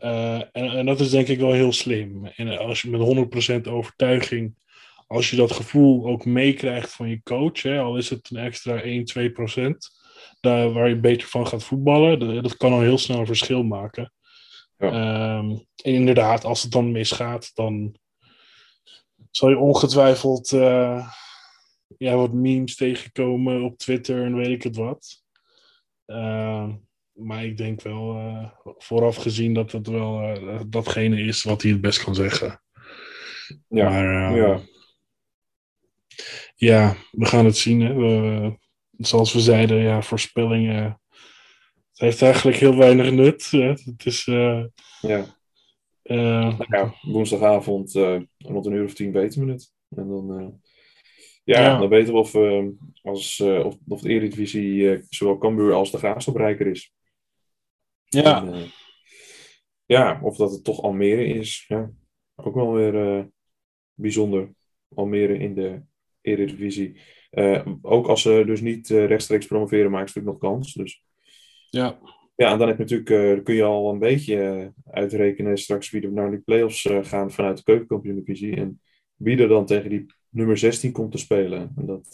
Uh, 0.00 0.34
en, 0.34 0.50
en, 0.52 0.86
dat 0.86 1.00
is 1.00 1.10
denk 1.10 1.28
ik 1.28 1.38
wel 1.38 1.52
heel 1.52 1.72
slim. 1.72 2.26
En 2.26 2.58
als 2.58 2.82
je 2.82 2.90
met 2.90 3.66
100% 3.66 3.68
overtuiging 3.70 4.54
als 5.08 5.30
je 5.30 5.36
dat 5.36 5.52
gevoel 5.52 6.06
ook 6.06 6.24
meekrijgt 6.24 6.92
van 6.92 7.08
je 7.08 7.22
coach, 7.22 7.62
hè, 7.62 7.80
al 7.80 7.96
is 7.96 8.10
het 8.10 8.30
een 8.30 8.36
extra 8.36 8.80
1, 8.80 9.04
2 9.04 9.30
procent, 9.30 9.90
daar, 10.40 10.72
waar 10.72 10.88
je 10.88 11.00
beter 11.00 11.28
van 11.28 11.46
gaat 11.46 11.64
voetballen, 11.64 12.18
dat, 12.18 12.42
dat 12.42 12.56
kan 12.56 12.72
al 12.72 12.80
heel 12.80 12.98
snel 12.98 13.18
een 13.18 13.26
verschil 13.26 13.62
maken. 13.62 14.12
Ja. 14.78 15.36
Um, 15.36 15.50
en 15.50 15.92
inderdaad, 15.92 16.44
als 16.44 16.62
het 16.62 16.72
dan 16.72 16.92
misgaat, 16.92 17.50
dan 17.54 17.96
zal 19.30 19.48
je 19.48 19.58
ongetwijfeld 19.58 20.52
uh, 20.52 21.08
ja, 21.98 22.14
wat 22.14 22.32
memes 22.32 22.76
tegenkomen 22.76 23.62
op 23.62 23.78
Twitter 23.78 24.24
en 24.24 24.34
weet 24.34 24.48
ik 24.48 24.62
het 24.62 24.76
wat. 24.76 25.22
Uh, 26.06 26.68
maar 27.18 27.44
ik 27.44 27.56
denk 27.56 27.82
wel 27.82 28.16
uh, 28.16 28.48
vooraf 28.64 29.16
gezien 29.16 29.54
dat 29.54 29.72
het 29.72 29.86
wel 29.86 30.22
uh, 30.22 30.60
datgene 30.66 31.20
is 31.20 31.42
wat 31.42 31.62
hij 31.62 31.70
het 31.70 31.80
best 31.80 32.04
kan 32.04 32.14
zeggen. 32.14 32.62
Ja, 33.68 33.90
maar, 33.90 34.36
ja. 34.36 34.60
Ja, 36.54 36.96
we 37.10 37.26
gaan 37.26 37.44
het 37.44 37.56
zien. 37.56 37.80
Hè. 37.80 37.94
We, 37.94 38.58
zoals 38.90 39.32
we 39.32 39.40
zeiden, 39.40 39.76
ja, 39.76 40.02
voorspellingen. 40.02 41.00
Het 41.90 42.00
heeft 42.00 42.22
eigenlijk 42.22 42.56
heel 42.56 42.76
weinig 42.76 43.10
nut. 43.10 43.48
Hè. 43.50 43.68
Het 43.68 44.02
is. 44.04 44.26
Uh, 44.26 44.64
ja. 45.00 45.36
Ja, 46.02 46.94
woensdagavond 47.02 47.92
rond 48.38 48.66
een 48.66 48.72
uur 48.72 48.84
of 48.84 48.94
tien 48.94 49.12
weten 49.12 49.46
we 49.46 49.52
het. 49.52 49.72
En 49.88 50.08
dan, 50.08 50.60
ja, 51.44 51.60
ja, 51.60 51.78
dan 51.78 51.88
weten 51.88 52.12
we 52.12 52.18
of, 52.18 52.34
als, 53.02 53.40
of, 53.40 53.76
of 53.88 54.00
de 54.00 54.08
Eredivisie 54.08 55.00
zowel 55.08 55.38
Cambuur 55.38 55.72
als 55.72 55.90
de 55.90 55.98
Graafschap 55.98 56.36
rijker 56.36 56.66
is. 56.66 56.92
Ja. 58.08 58.46
En, 58.46 58.70
ja, 59.86 60.20
of 60.22 60.36
dat 60.36 60.52
het 60.52 60.64
toch 60.64 60.82
Almere 60.82 61.24
is. 61.24 61.64
Ja, 61.68 61.90
ook 62.36 62.54
wel 62.54 62.72
weer 62.72 63.28
bijzonder. 63.94 64.50
Almere 64.94 65.38
in 65.38 65.54
de 65.54 65.82
Eredivisie. 66.20 67.00
Uh, 67.30 67.66
ook 67.82 68.06
als 68.06 68.22
ze 68.22 68.42
dus 68.46 68.60
niet 68.60 68.88
uh, 68.88 69.06
rechtstreeks 69.06 69.46
promoveren, 69.46 69.90
maken 69.90 70.08
ze 70.08 70.18
natuurlijk 70.18 70.42
nog 70.42 70.52
kans. 70.52 70.74
Dus. 70.74 71.02
Ja. 71.70 71.98
Ja, 72.36 72.52
en 72.52 72.58
dan 72.58 72.68
heb 72.68 72.76
je 72.76 72.82
natuurlijk, 72.82 73.44
kun 73.44 73.54
je 73.54 73.62
al 73.62 73.92
een 73.92 73.98
beetje 73.98 74.72
uitrekenen 74.84 75.58
straks 75.58 75.90
wie 75.90 76.02
er 76.02 76.12
naar 76.12 76.30
die 76.30 76.40
play-offs 76.40 76.88
gaan 77.02 77.30
vanuit 77.30 77.56
de 77.56 77.62
keukenkampioen-divisie. 77.62 78.56
En 78.56 78.80
wie 79.16 79.38
er 79.38 79.48
dan 79.48 79.66
tegen 79.66 79.90
die 79.90 80.06
nummer 80.28 80.58
16 80.58 80.92
komt 80.92 81.12
te 81.12 81.18
spelen. 81.18 81.72
En 81.76 81.86
dat, 81.86 82.08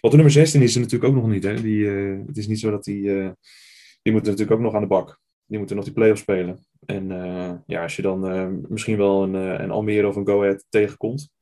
de 0.00 0.14
nummer 0.14 0.30
16 0.30 0.62
is 0.62 0.74
er 0.74 0.80
natuurlijk 0.80 1.12
ook 1.12 1.20
nog 1.20 1.30
niet. 1.30 1.42
Hè? 1.42 1.60
Die, 1.62 1.86
het 2.26 2.36
is 2.36 2.46
niet 2.46 2.60
zo 2.60 2.70
dat 2.70 2.84
die, 2.84 3.10
die 4.04 4.12
moeten 4.12 4.30
natuurlijk 4.30 4.58
ook 4.58 4.64
nog 4.64 4.74
aan 4.74 4.80
de 4.80 4.86
bak. 4.86 5.20
Die 5.44 5.58
moeten 5.58 5.76
nog 5.76 5.84
die 5.84 5.94
play-offs 5.94 6.20
spelen. 6.20 6.66
En 6.86 7.08
ja, 7.66 7.82
als 7.82 7.96
je 7.96 8.02
dan 8.02 8.20
misschien 8.68 8.96
wel 8.96 9.22
een, 9.22 9.34
een 9.34 9.70
Almere 9.70 10.08
of 10.08 10.16
een 10.16 10.26
Go 10.26 10.42
Ahead 10.42 10.66
tegenkomt, 10.68 11.32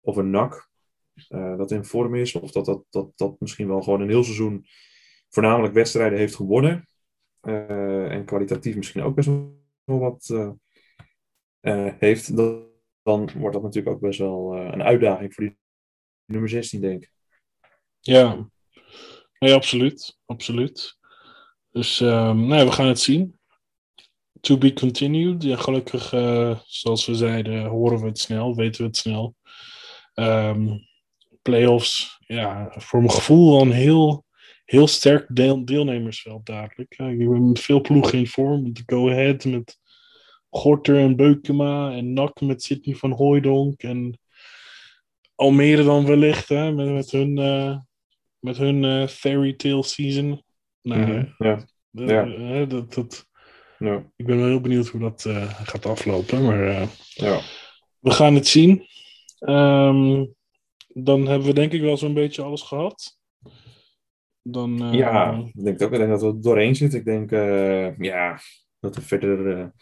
of 0.00 0.16
een 0.16 0.30
NAC, 0.30 0.68
dat 1.28 1.70
in 1.70 1.84
vorm 1.84 2.14
is. 2.14 2.34
Of 2.34 2.50
dat, 2.50 2.64
dat, 2.64 2.84
dat 2.90 3.12
dat 3.14 3.40
misschien 3.40 3.68
wel 3.68 3.82
gewoon 3.82 4.00
een 4.00 4.08
heel 4.08 4.24
seizoen 4.24 4.66
voornamelijk 5.28 5.74
wedstrijden 5.74 6.18
heeft 6.18 6.34
gewonnen. 6.34 6.88
En 7.40 8.24
kwalitatief 8.24 8.76
misschien 8.76 9.02
ook 9.02 9.14
best 9.14 9.28
wel 9.28 9.98
wat 9.98 10.54
heeft. 11.98 12.36
Dan, 12.36 12.66
dan 13.02 13.30
wordt 13.34 13.54
dat 13.54 13.62
natuurlijk 13.62 13.94
ook 13.94 14.02
best 14.02 14.18
wel 14.18 14.56
een 14.56 14.82
uitdaging 14.82 15.34
voor 15.34 15.44
die 15.44 15.58
nummer 16.24 16.48
16, 16.48 16.80
denk 16.80 17.02
ik. 17.02 17.12
Ja, 18.00 18.48
nee, 19.38 19.54
absoluut. 19.54 20.18
absoluut. 20.24 20.98
Dus 21.76 22.00
um, 22.00 22.46
nee, 22.46 22.64
we 22.64 22.72
gaan 22.72 22.86
het 22.86 23.00
zien. 23.00 23.38
To 24.40 24.58
be 24.58 24.72
continued. 24.72 25.42
Ja, 25.42 25.56
gelukkig, 25.56 26.08
zoals 26.66 27.06
we 27.06 27.14
zeiden, 27.14 27.64
horen 27.64 28.00
we 28.00 28.06
het 28.06 28.18
snel, 28.18 28.54
weten 28.54 28.80
we 28.80 28.86
het 28.86 28.96
snel. 28.96 29.34
Um, 30.14 30.86
playoffs, 31.42 32.18
ja, 32.26 32.72
voor 32.76 32.98
mijn 32.98 33.12
gevoel 33.12 33.60
een 33.60 33.72
heel, 33.72 34.24
heel 34.64 34.86
sterk 34.86 35.26
deel, 35.28 35.64
deelnemersveld 35.64 36.46
dadelijk. 36.46 36.94
Ja, 36.96 37.08
ik 37.08 37.18
ben 37.18 37.56
veel 37.56 37.80
ploegen 37.80 38.18
in 38.18 38.26
vorm. 38.26 38.62
Met 38.62 38.82
Go 38.86 39.10
Ahead, 39.10 39.44
met 39.44 39.78
Gorter 40.50 40.98
en 40.98 41.16
Beukema 41.16 41.92
en 41.92 42.12
Nak 42.12 42.40
met 42.40 42.62
Sidney 42.62 42.94
van 42.94 43.12
Hooijdonk 43.12 43.82
en 43.82 44.18
Almere 45.34 45.84
dan 45.84 46.06
wellicht, 46.06 46.48
hè, 46.48 46.72
met, 46.72 46.90
met 46.90 47.10
hun, 47.10 47.38
uh, 47.38 47.76
met 48.38 48.56
hun 48.56 48.82
uh, 48.82 49.06
fairy 49.06 49.52
tale 49.52 49.82
season. 49.82 50.44
Nou, 50.86 51.00
mm 51.00 51.06
-hmm. 51.06 51.34
ja. 51.38 51.64
ja. 51.90 52.26
Uh, 52.26 52.68
dat, 52.68 52.94
dat, 52.94 53.26
ja. 53.78 54.04
Ik 54.16 54.26
ben 54.26 54.36
wel 54.36 54.46
heel 54.46 54.60
benieuwd 54.60 54.86
hoe 54.86 55.00
dat 55.00 55.26
gaat 55.62 55.86
aflopen, 55.86 56.44
maar 56.44 56.88
ja. 57.08 57.40
we 57.98 58.10
gaan 58.10 58.34
het 58.34 58.46
zien. 58.46 58.86
Um, 59.40 60.34
dan 60.88 61.26
hebben 61.26 61.46
we 61.46 61.54
denk 61.54 61.72
ik 61.72 61.80
wel 61.80 61.96
zo'n 61.96 62.14
beetje 62.14 62.42
alles 62.42 62.62
gehad. 62.62 63.18
Dan, 64.42 64.82
uh... 64.82 64.92
Ja, 64.92 65.32
ik 65.54 65.64
denk 65.64 65.82
ook 65.82 65.92
ik 65.92 65.98
denk 65.98 66.10
dat 66.10 66.22
we 66.22 66.38
doorheen 66.38 66.74
zitten. 66.74 66.98
Ik 66.98 67.04
denk, 67.04 67.30
ja, 68.04 68.38
dat 68.80 68.94
we 68.94 69.02
verder... 69.02 69.72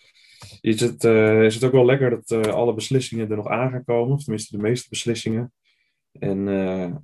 Is, 0.61 0.81
het, 0.81 1.05
is 1.45 1.55
het 1.55 1.65
ook 1.65 1.73
wel 1.73 1.85
lekker 1.85 2.11
dat 2.11 2.47
alle 2.47 2.75
beslissingen 2.75 3.31
er 3.31 3.37
nog 3.37 3.49
aan 3.49 3.71
gaan 3.71 3.85
komen. 3.85 4.15
Of 4.15 4.23
tenminste 4.23 4.57
de 4.57 4.63
meeste 4.63 4.89
beslissingen. 4.89 5.53
En 6.19 6.47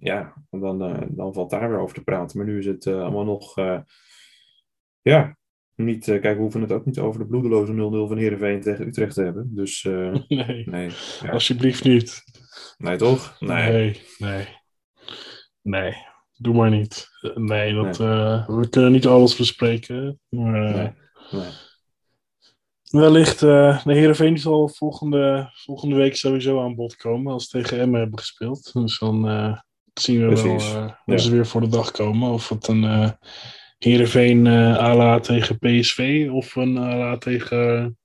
ja, 0.00 0.34
dan, 0.50 0.78
dan 1.10 1.32
valt 1.32 1.50
daar 1.50 1.70
weer 1.70 1.78
over 1.78 1.94
te 1.94 2.04
praten. 2.04 2.38
Maar 2.38 2.46
nu 2.46 2.58
is 2.58 2.66
het 2.66 2.86
allemaal 2.86 3.24
nog... 3.24 3.54
ja, 5.02 5.36
niet, 5.74 6.04
kijk, 6.04 6.36
we 6.36 6.42
hoeven 6.42 6.60
het 6.60 6.72
ook 6.72 6.84
niet 6.84 6.98
over 6.98 7.20
de 7.20 7.26
bloedeloze 7.26 7.72
0-0 7.72 7.76
van 8.08 8.16
Heerenveen 8.16 8.60
tegen 8.60 8.86
Utrecht 8.86 9.14
te 9.14 9.22
hebben. 9.22 9.54
Dus 9.54 9.82
nee, 10.28 10.68
nee 10.68 10.90
ja. 11.22 11.30
alsjeblieft 11.30 11.84
niet. 11.84 12.22
Nee, 12.78 12.96
toch? 12.96 13.40
Nee. 13.40 13.72
nee. 13.72 14.00
Nee, 14.18 14.48
nee. 15.62 15.94
Doe 16.40 16.54
maar 16.54 16.70
niet. 16.70 17.08
Nee, 17.34 17.74
dat, 17.74 17.98
nee. 17.98 18.58
We 18.58 18.68
kunnen 18.70 18.92
niet 18.92 19.06
alles 19.06 19.36
bespreken. 19.36 20.20
Maar, 20.28 20.94
nee. 21.30 21.50
Wellicht, 22.90 23.42
uh, 23.42 23.84
de 23.84 23.92
Heerenveen 23.94 24.38
zal 24.38 24.68
volgende, 24.68 25.50
volgende 25.52 25.96
week 25.96 26.16
sowieso 26.16 26.62
aan 26.62 26.74
bod 26.74 26.96
komen 26.96 27.32
als 27.32 27.48
ze 27.48 27.58
tegen 27.58 27.80
Emmen 27.80 28.00
hebben 28.00 28.18
gespeeld. 28.18 28.72
Dus 28.72 28.98
dan 28.98 29.28
uh, 29.28 29.58
zien 29.94 30.20
we 30.20 30.26
Precies. 30.26 30.72
wel 30.72 30.82
uh, 30.82 30.90
ja. 31.04 31.18
ze 31.18 31.30
weer 31.30 31.46
voor 31.46 31.60
de 31.60 31.68
dag 31.68 31.90
komen. 31.90 32.30
Of 32.30 32.48
het 32.48 32.68
een 32.68 32.82
uh, 32.82 33.10
Heerenveen 33.78 34.48
ala 34.78 35.20
tegen 35.20 35.58
PSV 35.58 36.28
of 36.32 36.56
een 36.56 36.78
ala 36.78 37.18
tegen, 37.18 37.98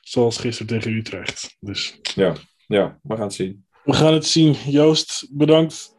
zoals 0.00 0.38
gisteren 0.38 0.66
tegen 0.66 0.92
Utrecht. 0.92 1.56
Dus. 1.60 1.98
Ja, 2.14 2.34
ja, 2.66 2.98
we 3.02 3.14
gaan 3.14 3.24
het 3.24 3.34
zien. 3.34 3.66
We 3.84 3.92
gaan 3.92 4.12
het 4.12 4.26
zien. 4.26 4.52
Joost, 4.52 5.28
bedankt. 5.30 5.96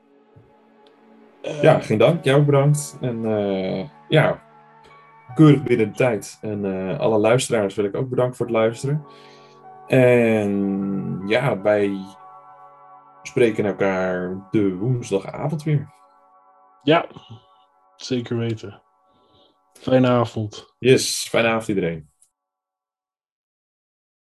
ja, 1.61 1.79
geen 1.79 1.97
dank. 1.97 2.23
Jou 2.23 2.43
bedankt. 2.43 2.97
En 3.01 3.21
ja, 4.09 4.50
keurig 5.33 5.63
binnen 5.63 5.87
de 5.87 5.93
tijd. 5.93 6.37
En 6.41 6.65
uh, 6.65 6.99
alle 6.99 7.17
luisteraars 7.17 7.75
wil 7.75 7.85
ik 7.85 7.95
ook 7.95 8.09
bedanken 8.09 8.35
voor 8.35 8.45
het 8.45 8.55
luisteren. 8.55 9.05
En 9.87 11.21
ja, 11.27 11.61
wij 11.61 11.91
spreken 13.21 13.65
elkaar 13.65 14.47
de 14.51 14.75
woensdagavond 14.75 15.63
weer. 15.63 15.93
Ja, 16.83 17.05
zeker 17.95 18.37
weten. 18.37 18.81
Fijne 19.73 20.07
avond. 20.07 20.75
Yes, 20.79 21.27
fijne 21.29 21.47
avond 21.47 21.67
iedereen. 21.67 22.10